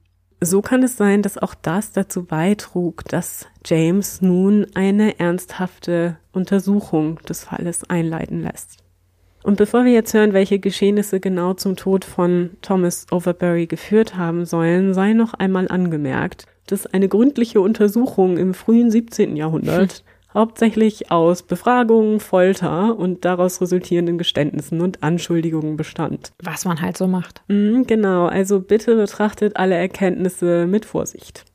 [0.45, 7.19] So kann es sein, dass auch das dazu beitrug, dass James nun eine ernsthafte Untersuchung
[7.29, 8.79] des Falles einleiten lässt.
[9.43, 14.45] Und bevor wir jetzt hören, welche Geschehnisse genau zum Tod von Thomas Overbury geführt haben
[14.45, 19.35] sollen, sei noch einmal angemerkt, dass eine gründliche Untersuchung im frühen 17.
[19.35, 26.31] Jahrhundert hauptsächlich aus Befragungen, Folter und daraus resultierenden Geständnissen und Anschuldigungen bestand.
[26.41, 27.43] Was man halt so macht.
[27.47, 31.45] Mhm, genau, also bitte betrachtet alle Erkenntnisse mit Vorsicht.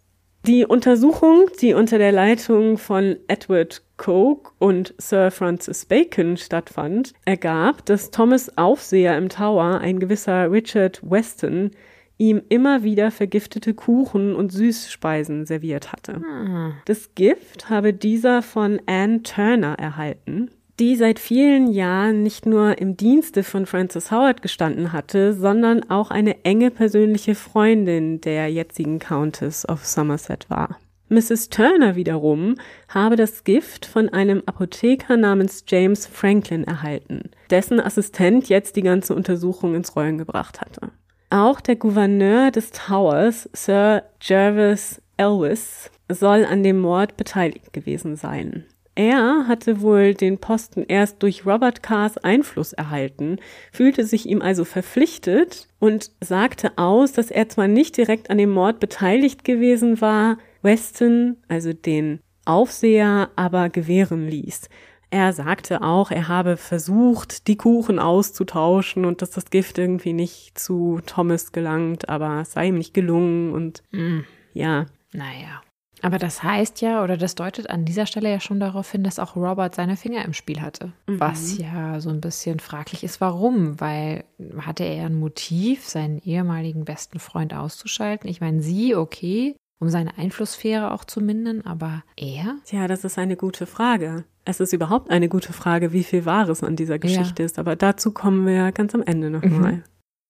[0.47, 7.85] Die Untersuchung, die unter der Leitung von Edward Coke und Sir Francis Bacon stattfand, ergab,
[7.85, 11.73] dass Thomas Aufseher im Tower, ein gewisser Richard Weston,
[12.19, 16.17] ihm immer wieder vergiftete Kuchen und Süßspeisen serviert hatte.
[16.17, 16.75] Hm.
[16.85, 20.51] Das Gift habe dieser von Anne Turner erhalten,
[20.81, 26.11] die seit vielen Jahren nicht nur im Dienste von Francis Howard gestanden hatte, sondern auch
[26.11, 30.79] eine enge persönliche Freundin der jetzigen Countess of Somerset war.
[31.11, 31.49] Mrs.
[31.49, 32.57] Turner wiederum
[32.89, 39.15] habe das Gift von einem Apotheker namens James Franklin erhalten, dessen Assistent jetzt die ganze
[39.15, 40.91] Untersuchung ins Rollen gebracht hatte.
[41.31, 48.65] Auch der Gouverneur des Towers, Sir Jervis Elwes, soll an dem Mord beteiligt gewesen sein.
[48.95, 53.37] Er hatte wohl den Posten erst durch Robert Carrs Einfluss erhalten,
[53.71, 58.51] fühlte sich ihm also verpflichtet und sagte aus, dass er zwar nicht direkt an dem
[58.51, 64.69] Mord beteiligt gewesen war, Weston, also den Aufseher, aber gewähren ließ.
[65.11, 70.59] Er sagte auch, er habe versucht, die Kuchen auszutauschen und dass das Gift irgendwie nicht
[70.59, 74.21] zu Thomas gelangt, aber es sei ihm nicht gelungen und mm.
[74.53, 74.87] ja.
[75.13, 75.63] Naja.
[76.03, 79.19] Aber das heißt ja, oder das deutet an dieser Stelle ja schon darauf hin, dass
[79.19, 80.93] auch Robert seine Finger im Spiel hatte.
[81.07, 81.21] Mhm.
[81.21, 83.81] Was ja so ein bisschen fraglich ist, warum?
[83.81, 84.25] Weil
[84.61, 88.31] hatte er ein Motiv, seinen ehemaligen besten Freund auszuschalten?
[88.31, 92.57] Ich meine, sie, okay, um seine Einflusssphäre auch zu mindern, aber er?
[92.71, 94.25] Ja, das ist eine gute Frage.
[94.45, 97.47] Es ist überhaupt eine gute Frage, wie viel Wahres an dieser Geschichte ja.
[97.47, 99.73] ist, aber dazu kommen wir ganz am Ende nochmal.
[99.73, 99.83] Mhm.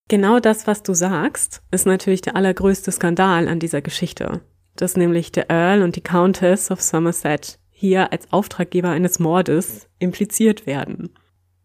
[0.09, 4.40] Genau das, was du sagst, ist natürlich der allergrößte Skandal an dieser Geschichte
[4.80, 10.66] dass nämlich der Earl und die Countess of Somerset hier als Auftraggeber eines Mordes impliziert
[10.66, 11.11] werden.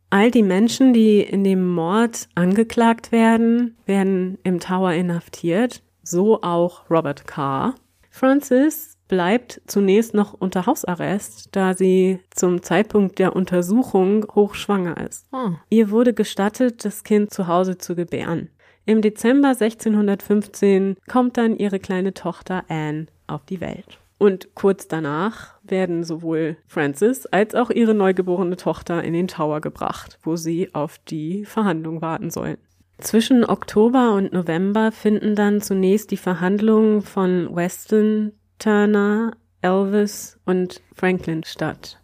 [0.09, 6.89] All die Menschen, die in dem Mord angeklagt werden, werden im Tower inhaftiert, so auch
[6.89, 7.76] Robert Carr.
[8.10, 15.26] Francis bleibt zunächst noch unter Hausarrest, da sie zum Zeitpunkt der Untersuchung hochschwanger ist.
[15.32, 15.51] Oh.
[15.70, 18.49] Ihr wurde gestattet, das Kind zu Hause zu gebären.
[18.86, 23.97] Im Dezember 1615 kommt dann ihre kleine Tochter Anne auf die Welt.
[24.18, 30.18] Und kurz danach werden sowohl Frances als auch ihre neugeborene Tochter in den Tower gebracht,
[30.24, 32.58] wo sie auf die Verhandlung warten sollen.
[33.00, 41.44] Zwischen Oktober und November finden dann zunächst die Verhandlungen von Weston, Turner, Elvis und Franklin
[41.44, 42.00] statt.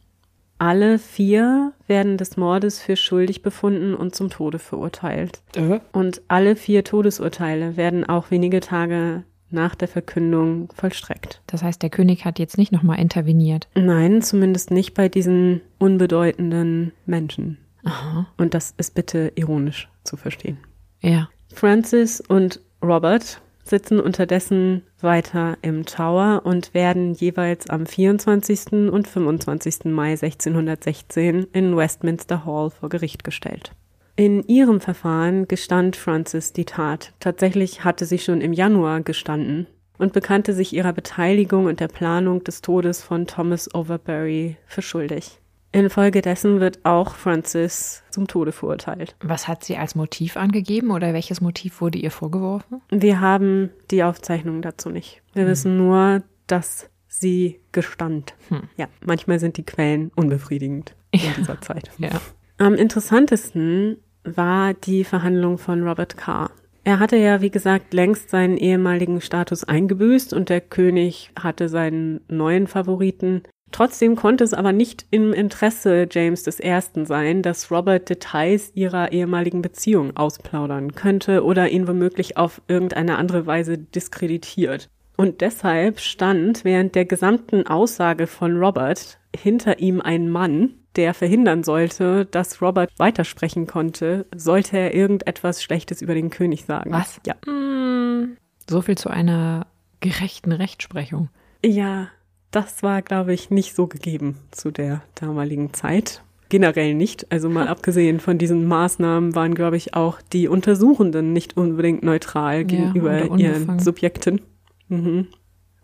[0.58, 5.42] Alle vier werden des Mordes für schuldig befunden und zum Tode verurteilt.
[5.56, 5.80] Äh?
[5.94, 11.42] Und alle vier Todesurteile werden auch wenige Tage nach der Verkündung vollstreckt.
[11.48, 13.68] Das heißt, der König hat jetzt nicht nochmal interveniert?
[13.74, 17.58] Nein, zumindest nicht bei diesen unbedeutenden Menschen.
[17.86, 18.28] Aha.
[18.38, 20.58] Und das ist bitte ironisch zu verstehen.
[21.02, 21.30] Ja.
[21.54, 28.92] Francis und Robert sitzen unterdessen weiter im Tower und werden jeweils am 24.
[28.92, 29.86] und 25.
[29.86, 33.72] Mai 1616 in Westminster Hall vor Gericht gestellt.
[34.16, 37.14] In ihrem Verfahren gestand Frances die Tat.
[37.20, 42.44] Tatsächlich hatte sie schon im Januar gestanden und bekannte sich ihrer Beteiligung und der Planung
[42.44, 45.40] des Todes von Thomas Overbury für schuldig.
[45.72, 49.16] Infolgedessen wird auch Francis zum Tode verurteilt.
[49.22, 52.82] Was hat sie als Motiv angegeben oder welches Motiv wurde ihr vorgeworfen?
[52.90, 55.22] Wir haben die Aufzeichnung dazu nicht.
[55.34, 55.50] Wir hm.
[55.50, 58.34] wissen nur, dass sie gestand.
[58.50, 58.64] Hm.
[58.78, 61.32] Ja, manchmal sind die Quellen unbefriedigend in ja.
[61.38, 61.92] dieser Zeit.
[61.98, 62.10] Ja.
[62.58, 66.52] Am interessantesten war die Verhandlung von Robert Carr.
[66.84, 72.22] Er hatte ja, wie gesagt, längst seinen ehemaligen Status eingebüßt und der König hatte seinen
[72.28, 77.06] neuen Favoriten Trotzdem konnte es aber nicht im Interesse James I.
[77.06, 83.46] sein, dass Robert Details ihrer ehemaligen Beziehung ausplaudern könnte oder ihn womöglich auf irgendeine andere
[83.46, 84.90] Weise diskreditiert.
[85.18, 91.64] Und deshalb stand während der gesamten Aussage von Robert hinter ihm ein Mann, der verhindern
[91.64, 96.92] sollte, dass Robert weitersprechen konnte, sollte er irgendetwas Schlechtes über den König sagen.
[96.92, 97.20] Was?
[97.26, 97.36] Ja.
[97.46, 98.38] Hm,
[98.70, 99.68] so viel zu einer
[100.00, 101.30] gerechten Rechtsprechung.
[101.64, 102.08] Ja,
[102.52, 106.24] das war, glaube ich, nicht so gegeben zu der damaligen Zeit.
[106.50, 107.32] Generell nicht.
[107.32, 112.66] Also mal abgesehen von diesen Maßnahmen waren, glaube ich, auch die Untersuchenden nicht unbedingt neutral
[112.66, 113.80] gegenüber oder ihren.
[113.80, 114.42] Subjekten.
[114.88, 115.28] Mhm.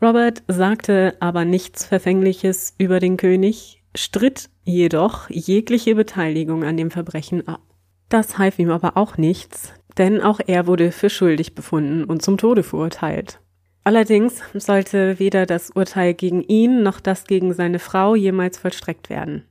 [0.01, 7.47] Robert sagte aber nichts Verfängliches über den König, stritt jedoch jegliche Beteiligung an dem Verbrechen
[7.47, 7.61] ab.
[8.09, 12.37] Das half ihm aber auch nichts, denn auch er wurde für schuldig befunden und zum
[12.37, 13.39] Tode verurteilt.
[13.85, 19.45] Allerdings sollte weder das Urteil gegen ihn noch das gegen seine Frau jemals vollstreckt werden.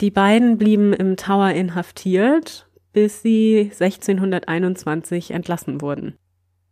[0.00, 6.14] Die beiden blieben im Tower inhaftiert, bis sie 1621 entlassen wurden.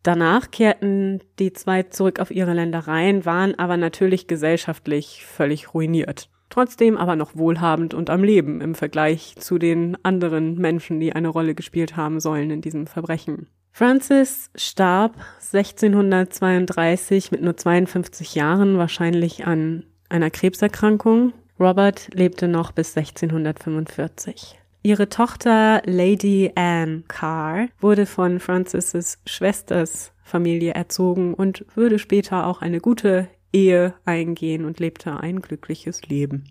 [0.04, 6.30] Danach kehrten die zwei zurück auf ihre Ländereien, waren aber natürlich gesellschaftlich völlig ruiniert.
[6.50, 11.28] Trotzdem aber noch wohlhabend und am Leben im Vergleich zu den anderen Menschen, die eine
[11.28, 13.48] Rolle gespielt haben sollen in diesem Verbrechen.
[13.74, 21.32] Francis starb 1632 mit nur 52 Jahren, wahrscheinlich an einer Krebserkrankung.
[21.58, 24.58] Robert lebte noch bis 1645.
[24.82, 32.60] Ihre Tochter Lady Anne Carr wurde von Francis' Schwesters Familie erzogen und würde später auch
[32.60, 36.44] eine gute Ehe eingehen und lebte ein glückliches Leben.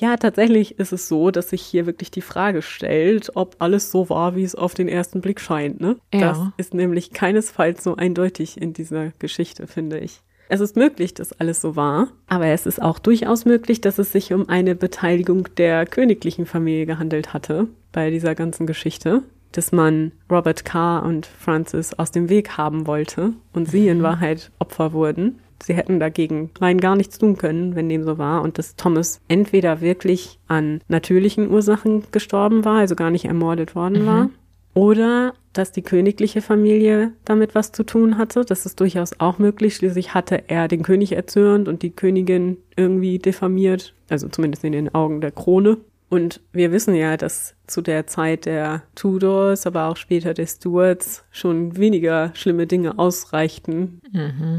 [0.00, 4.08] Ja, tatsächlich ist es so, dass sich hier wirklich die Frage stellt, ob alles so
[4.08, 5.80] war, wie es auf den ersten Blick scheint.
[5.80, 5.96] Ne?
[6.14, 6.20] Ja.
[6.20, 10.20] Das ist nämlich keinesfalls so eindeutig in dieser Geschichte, finde ich.
[10.48, 14.12] Es ist möglich, dass alles so war, aber es ist auch durchaus möglich, dass es
[14.12, 19.22] sich um eine Beteiligung der königlichen Familie gehandelt hatte bei dieser ganzen Geschichte,
[19.52, 24.50] dass man Robert Carr und Francis aus dem Weg haben wollte und sie in Wahrheit
[24.58, 25.38] Opfer wurden.
[25.62, 29.20] Sie hätten dagegen rein gar nichts tun können, wenn dem so war, und dass Thomas
[29.28, 34.30] entweder wirklich an natürlichen Ursachen gestorben war, also gar nicht ermordet worden war,
[34.74, 38.44] oder dass die königliche Familie damit was zu tun hatte.
[38.44, 39.74] Das ist durchaus auch möglich.
[39.74, 44.94] Schließlich hatte er den König erzürnt und die Königin irgendwie diffamiert, also zumindest in den
[44.94, 45.78] Augen der Krone.
[46.10, 51.24] Und wir wissen ja, dass zu der Zeit der Tudors, aber auch später der Stuarts
[51.30, 54.00] schon weniger schlimme Dinge ausreichten,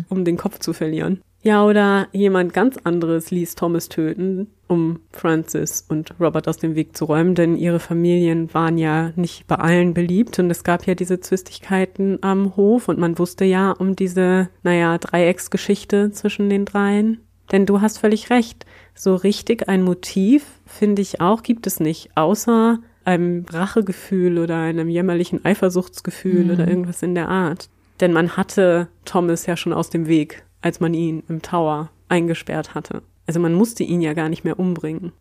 [0.09, 1.21] um den Kopf zu verlieren.
[1.41, 6.97] Ja, oder jemand ganz anderes ließ Thomas töten, um Francis und Robert aus dem Weg
[6.97, 10.95] zu räumen, denn ihre Familien waren ja nicht bei allen beliebt und es gab ja
[10.95, 17.21] diese Zwistigkeiten am Hof und man wusste ja um diese, naja, Dreiecksgeschichte zwischen den dreien.
[17.53, 18.65] Denn du hast völlig recht,
[18.99, 24.89] so richtig ein Motiv, finde ich auch, gibt es nicht, außer einem Rachegefühl oder einem
[24.89, 27.69] jämmerlichen Eifersuchtsgefühl oder irgendwas in der Art.
[28.01, 32.75] Denn man hatte Thomas ja schon aus dem Weg, als man ihn im Tower eingesperrt
[32.75, 33.01] hatte.
[33.25, 35.13] Also man musste ihn ja gar nicht mehr umbringen.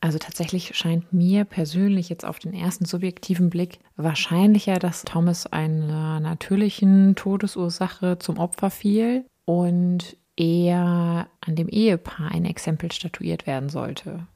[0.00, 6.18] Also tatsächlich scheint mir persönlich jetzt auf den ersten subjektiven Blick wahrscheinlicher, dass Thomas einer
[6.20, 14.26] natürlichen Todesursache zum Opfer fiel und eher an dem Ehepaar ein Exempel statuiert werden sollte.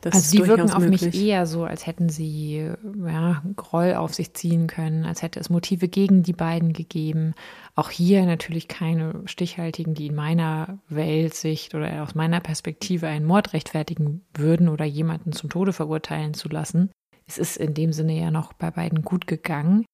[0.00, 1.22] Das also ist die wirken auf mich möglich.
[1.22, 2.72] eher so, als hätten sie
[3.04, 7.34] ja, Groll auf sich ziehen können, als hätte es Motive gegen die beiden gegeben.
[7.74, 13.52] Auch hier natürlich keine stichhaltigen, die in meiner Weltsicht oder aus meiner Perspektive einen Mord
[13.52, 16.90] rechtfertigen würden oder jemanden zum Tode verurteilen zu lassen.
[17.26, 19.84] Es ist in dem Sinne ja noch bei beiden gut gegangen.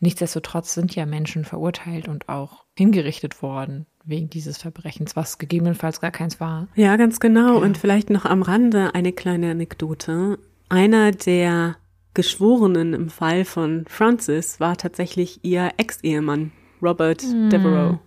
[0.00, 6.10] Nichtsdestotrotz sind ja Menschen verurteilt und auch hingerichtet worden wegen dieses Verbrechens, was gegebenenfalls gar
[6.10, 6.68] keins war.
[6.76, 7.58] Ja, ganz genau.
[7.58, 10.38] Und vielleicht noch am Rande eine kleine Anekdote.
[10.68, 11.76] Einer der
[12.14, 17.98] Geschworenen im Fall von Francis war tatsächlich ihr Ex-Ehemann, Robert Devereux.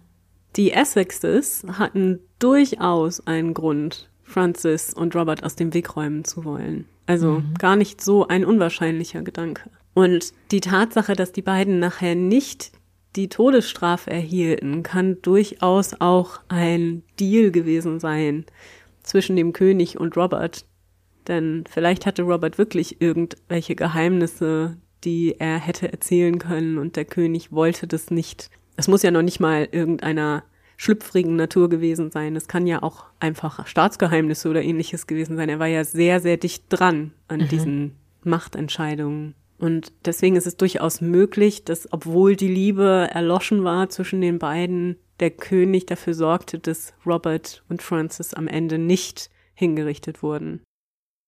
[0.56, 6.86] Die Essexes hatten durchaus einen Grund, Francis und Robert aus dem Weg räumen zu wollen.
[7.06, 9.70] Also gar nicht so ein unwahrscheinlicher Gedanke.
[9.94, 12.72] Und die Tatsache, dass die beiden nachher nicht
[13.16, 18.46] die Todesstrafe erhielten, kann durchaus auch ein Deal gewesen sein
[19.04, 20.66] zwischen dem König und Robert.
[21.28, 27.52] Denn vielleicht hatte Robert wirklich irgendwelche Geheimnisse, die er hätte erzählen können und der König
[27.52, 28.50] wollte das nicht.
[28.78, 30.44] Es muss ja noch nicht mal irgendeiner
[30.78, 32.36] schlüpfrigen Natur gewesen sein.
[32.36, 35.50] Es kann ja auch einfach Staatsgeheimnisse oder ähnliches gewesen sein.
[35.50, 39.36] Er war ja sehr, sehr dicht dran an diesen Machtentscheidungen.
[39.60, 44.98] Und deswegen ist es durchaus möglich, dass obwohl die Liebe erloschen war zwischen den beiden,
[45.20, 50.62] der König dafür sorgte, dass Robert und Francis am Ende nicht hingerichtet wurden.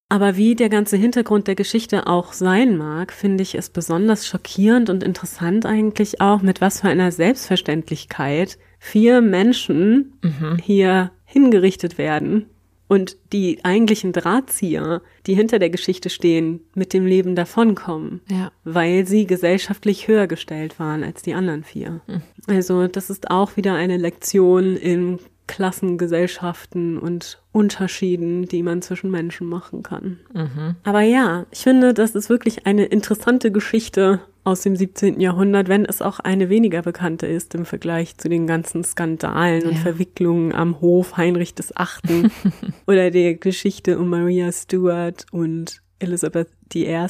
[0.07, 4.89] Aber wie der ganze Hintergrund der Geschichte auch sein mag, finde ich es besonders schockierend
[4.89, 10.57] und interessant eigentlich auch, mit was für einer Selbstverständlichkeit vier Menschen mhm.
[10.57, 12.45] hier hingerichtet werden
[12.91, 18.51] und die eigentlichen Drahtzieher, die hinter der Geschichte stehen, mit dem Leben davonkommen, ja.
[18.65, 22.01] weil sie gesellschaftlich höher gestellt waren als die anderen vier.
[22.05, 22.21] Mhm.
[22.47, 29.47] Also das ist auch wieder eine Lektion in Klassengesellschaften und Unterschieden, die man zwischen Menschen
[29.47, 30.19] machen kann.
[30.33, 30.75] Mhm.
[30.83, 35.19] Aber ja, ich finde, das ist wirklich eine interessante Geschichte aus dem 17.
[35.19, 39.69] Jahrhundert, wenn es auch eine weniger bekannte ist im Vergleich zu den ganzen Skandalen ja.
[39.69, 42.31] und Verwicklungen am Hof Heinrich des Achten
[42.87, 47.07] oder der Geschichte um Maria Stuart und Elizabeth I.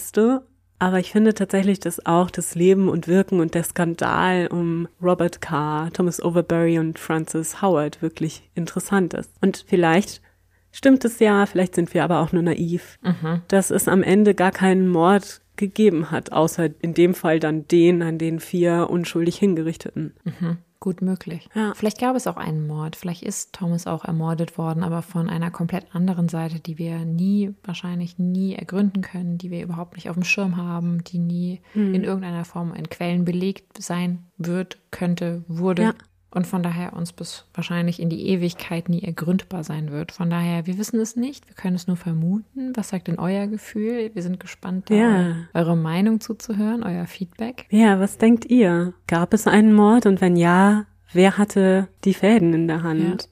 [0.82, 5.40] Aber ich finde tatsächlich, dass auch das Leben und Wirken und der Skandal um Robert
[5.40, 9.30] Carr, Thomas Overbury und Francis Howard wirklich interessant ist.
[9.42, 10.24] Und vielleicht
[10.72, 13.44] stimmt es ja, vielleicht sind wir aber auch nur naiv, mhm.
[13.48, 18.02] dass es am Ende gar keinen Mord gegeben hat, außer in dem Fall dann den
[18.02, 20.16] an den vier unschuldig hingerichteten.
[20.24, 20.58] Mhm.
[20.82, 21.48] Gut möglich.
[21.54, 21.74] Ja.
[21.76, 22.96] Vielleicht gab es auch einen Mord.
[22.96, 27.54] Vielleicht ist Thomas auch ermordet worden, aber von einer komplett anderen Seite, die wir nie,
[27.64, 31.94] wahrscheinlich nie ergründen können, die wir überhaupt nicht auf dem Schirm haben, die nie mhm.
[31.94, 35.84] in irgendeiner Form in Quellen belegt sein wird, könnte, wurde.
[35.84, 35.94] Ja
[36.34, 40.12] und von daher uns bis wahrscheinlich in die Ewigkeit nie ergründbar sein wird.
[40.14, 42.74] Von daher, wir wissen es nicht, wir können es nur vermuten.
[42.76, 44.12] Was sagt denn euer Gefühl?
[44.14, 45.36] Wir sind gespannt, ja.
[45.54, 47.66] eure Meinung zuzuhören, euer Feedback.
[47.70, 48.94] Ja, was denkt ihr?
[49.08, 53.24] Gab es einen Mord und wenn ja, wer hatte die Fäden in der Hand?
[53.24, 53.28] Ja.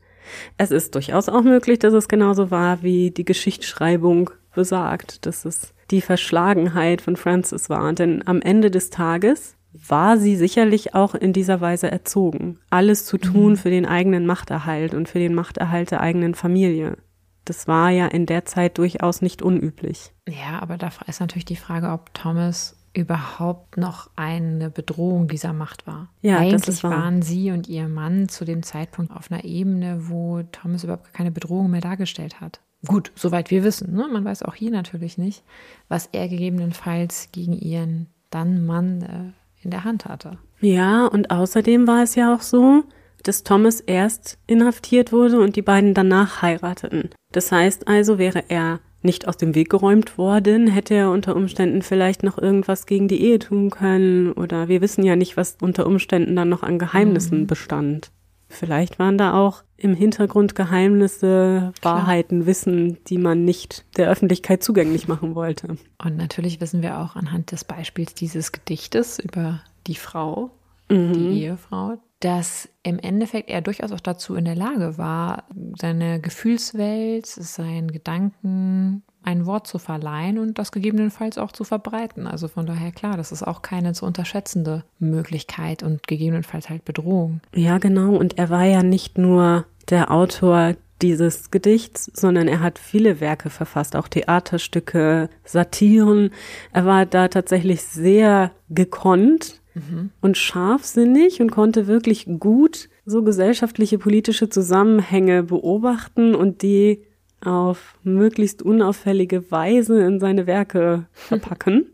[0.58, 5.74] Es ist durchaus auch möglich, dass es genauso war, wie die Geschichtsschreibung besagt, dass es
[5.89, 7.91] die Verschlagenheit von Francis war.
[7.93, 13.17] Denn am Ende des Tages war sie sicherlich auch in dieser Weise erzogen, alles zu
[13.17, 13.57] tun mhm.
[13.57, 16.97] für den eigenen Machterhalt und für den Machterhalt der eigenen Familie.
[17.45, 20.11] Das war ja in der Zeit durchaus nicht unüblich.
[20.28, 25.88] Ja, aber da ist natürlich die Frage, ob Thomas überhaupt noch eine Bedrohung dieser Macht
[25.88, 26.09] war.
[26.22, 30.84] Ja, Eigentlich waren sie und ihr Mann zu dem Zeitpunkt auf einer Ebene, wo Thomas
[30.84, 32.59] überhaupt keine Bedrohung mehr dargestellt hat.
[32.86, 33.93] Gut, soweit wir wissen.
[33.93, 34.07] Ne?
[34.11, 35.43] Man weiß auch hier natürlich nicht,
[35.88, 40.38] was er gegebenenfalls gegen ihren dann Mann äh, in der Hand hatte.
[40.62, 42.84] Ja, und außerdem war es ja auch so,
[43.24, 47.10] dass Thomas erst inhaftiert wurde und die beiden danach heirateten.
[47.32, 51.82] Das heißt also, wäre er nicht aus dem Weg geräumt worden, hätte er unter Umständen
[51.82, 55.86] vielleicht noch irgendwas gegen die Ehe tun können oder wir wissen ja nicht, was unter
[55.86, 57.47] Umständen dann noch an Geheimnissen mhm.
[57.47, 58.12] bestand.
[58.49, 61.99] Vielleicht waren da auch im Hintergrund Geheimnisse, Klar.
[61.99, 65.77] Wahrheiten, Wissen, die man nicht der Öffentlichkeit zugänglich machen wollte.
[66.03, 70.51] Und natürlich wissen wir auch anhand des Beispiels dieses Gedichtes über die Frau,
[70.89, 71.13] mhm.
[71.13, 75.45] die Ehefrau, dass im Endeffekt er durchaus auch dazu in der Lage war,
[75.80, 82.26] seine Gefühlswelt, seinen Gedanken, ein Wort zu verleihen und das gegebenenfalls auch zu verbreiten.
[82.26, 87.41] Also von daher klar, das ist auch keine zu unterschätzende Möglichkeit und gegebenenfalls halt Bedrohung.
[87.53, 88.15] Ja, genau.
[88.15, 93.49] Und er war ja nicht nur der Autor dieses Gedichts, sondern er hat viele Werke
[93.49, 96.32] verfasst, auch Theaterstücke, Satiren.
[96.74, 100.11] Er war da tatsächlich sehr gekonnt mhm.
[100.22, 107.03] und scharfsinnig und konnte wirklich gut so gesellschaftliche, politische Zusammenhänge beobachten und die
[107.41, 111.93] auf möglichst unauffällige Weise in seine Werke verpacken.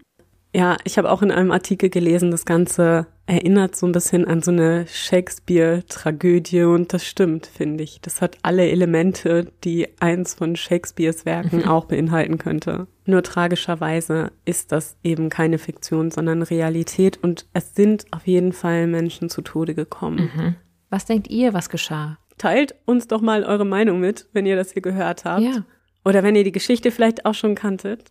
[0.56, 4.42] Ja, ich habe auch in einem Artikel gelesen, das Ganze erinnert so ein bisschen an
[4.42, 8.00] so eine Shakespeare-Tragödie und das stimmt, finde ich.
[8.02, 12.88] Das hat alle Elemente, die eins von Shakespeares Werken auch beinhalten könnte.
[13.06, 18.88] Nur tragischerweise ist das eben keine Fiktion, sondern Realität und es sind auf jeden Fall
[18.88, 20.32] Menschen zu Tode gekommen.
[20.34, 20.56] Mhm.
[20.90, 22.18] Was denkt ihr, was geschah?
[22.38, 25.42] Teilt uns doch mal eure Meinung mit, wenn ihr das hier gehört habt.
[25.42, 25.66] Ja.
[26.06, 28.06] Oder wenn ihr die Geschichte vielleicht auch schon kanntet.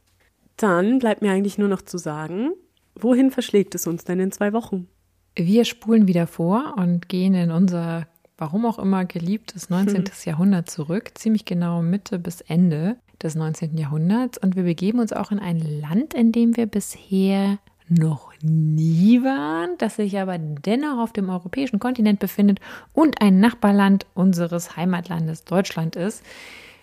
[0.56, 2.52] Dann bleibt mir eigentlich nur noch zu sagen,
[2.94, 4.88] wohin verschlägt es uns denn in zwei Wochen?
[5.36, 8.06] Wir spulen wieder vor und gehen in unser,
[8.38, 9.96] warum auch immer, geliebtes 19.
[9.96, 10.04] Hm.
[10.24, 13.76] Jahrhundert zurück, ziemlich genau Mitte bis Ende des 19.
[13.76, 14.38] Jahrhunderts.
[14.38, 19.76] Und wir begeben uns auch in ein Land, in dem wir bisher noch nie waren,
[19.78, 22.60] das sich aber dennoch auf dem europäischen Kontinent befindet
[22.92, 26.22] und ein Nachbarland unseres Heimatlandes Deutschland ist.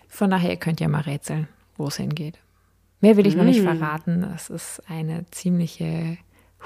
[0.08, 2.38] Von daher könnt ihr mal rätseln, wo es hingeht.
[3.02, 3.38] Mehr will ich mm.
[3.38, 3.64] noch nicht mm.
[3.64, 4.24] verraten.
[4.34, 6.16] Es ist eine ziemliche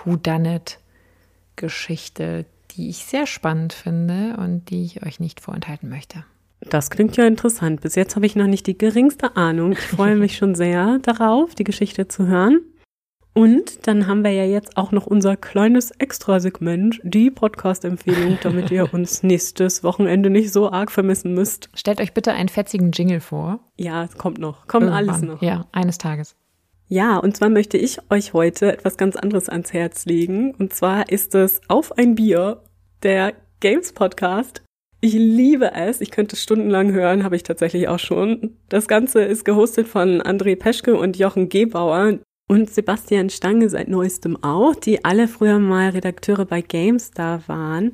[0.05, 6.25] Whodunit-Geschichte, die ich sehr spannend finde und die ich euch nicht vorenthalten möchte.
[6.61, 7.81] Das klingt ja interessant.
[7.81, 9.73] Bis jetzt habe ich noch nicht die geringste Ahnung.
[9.73, 12.61] Ich freue mich schon sehr darauf, die Geschichte zu hören.
[13.37, 18.95] Und dann haben wir ja jetzt auch noch unser kleines Extrasegment, die Podcast-Empfehlung, damit ihr
[18.95, 21.69] uns nächstes Wochenende nicht so arg vermissen müsst.
[21.75, 23.61] Stellt euch bitte einen fetzigen Jingle vor.
[23.77, 24.67] Ja, es kommt noch.
[24.67, 25.11] Kommt Irgendwann.
[25.11, 25.43] alles noch.
[25.43, 26.35] Ja, eines Tages.
[26.89, 30.55] Ja, und zwar möchte ich euch heute etwas ganz anderes ans Herz legen.
[30.55, 32.63] Und zwar ist es Auf ein Bier,
[33.03, 34.63] der Games Podcast.
[35.03, 36.01] Ich liebe es.
[36.01, 38.57] Ich könnte stundenlang hören, habe ich tatsächlich auch schon.
[38.71, 44.43] Das Ganze ist gehostet von André Peschke und Jochen Gebauer und Sebastian Stange seit neuestem
[44.43, 47.93] auch, die alle früher mal Redakteure bei GameStar waren.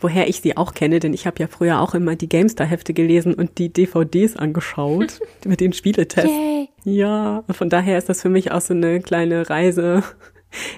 [0.00, 3.34] Woher ich sie auch kenne, denn ich habe ja früher auch immer die GameStar-Hefte gelesen
[3.34, 6.30] und die DVDs angeschaut mit den Spieletests.
[6.30, 6.68] Yay.
[6.84, 10.02] Ja, von daher ist das für mich auch so eine kleine Reise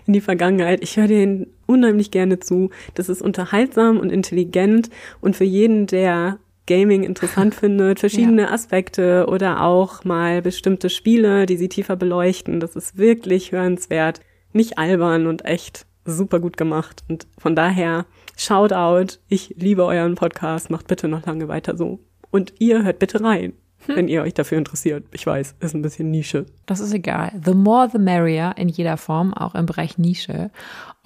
[0.07, 0.83] in die Vergangenheit.
[0.83, 2.71] Ich höre denen unheimlich gerne zu.
[2.95, 4.91] Das ist unterhaltsam und intelligent
[5.21, 8.51] und für jeden, der Gaming interessant findet, verschiedene ja.
[8.51, 12.61] Aspekte oder auch mal bestimmte Spiele, die sie tiefer beleuchten.
[12.61, 14.21] Das ist wirklich hörenswert,
[14.53, 17.05] nicht albern und echt super gut gemacht.
[17.09, 18.07] Und von daher,
[18.37, 22.01] Shoutout, ich liebe euren Podcast, macht bitte noch lange weiter so.
[22.31, 23.55] Und ihr hört bitte rein
[23.87, 23.97] hm.
[23.97, 25.05] wenn ihr euch dafür interessiert.
[25.13, 26.47] Ich weiß, ist ein bisschen Nische.
[26.67, 27.33] Das ist egal.
[27.45, 30.51] The more the merrier in jeder Form, auch im Bereich Nische.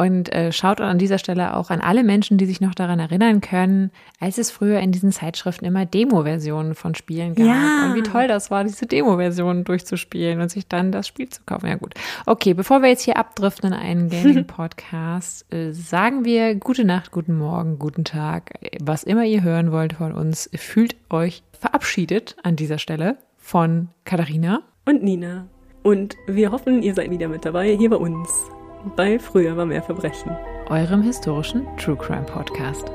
[0.01, 3.43] Und äh, schaut an dieser Stelle auch an alle Menschen, die sich noch daran erinnern
[3.43, 7.47] können, als es früher in diesen Zeitschriften immer Demo-Versionen von Spielen gab.
[7.47, 7.85] Ja.
[7.85, 11.67] Und wie toll das war, diese Demo-Versionen durchzuspielen und sich dann das Spiel zu kaufen.
[11.67, 11.93] Ja gut.
[12.25, 17.37] Okay, bevor wir jetzt hier abdriften in einen Gaming-Podcast, äh, sagen wir gute Nacht, guten
[17.37, 18.55] Morgen, guten Tag.
[18.83, 24.63] Was immer ihr hören wollt von uns, fühlt euch verabschiedet an dieser Stelle von Katharina
[24.87, 25.47] und Nina.
[25.83, 28.31] Und wir hoffen, ihr seid wieder mit dabei hier bei uns
[28.97, 30.37] bei Früher war mehr Verbrechen.
[30.69, 32.91] Eurem historischen True Crime Podcast.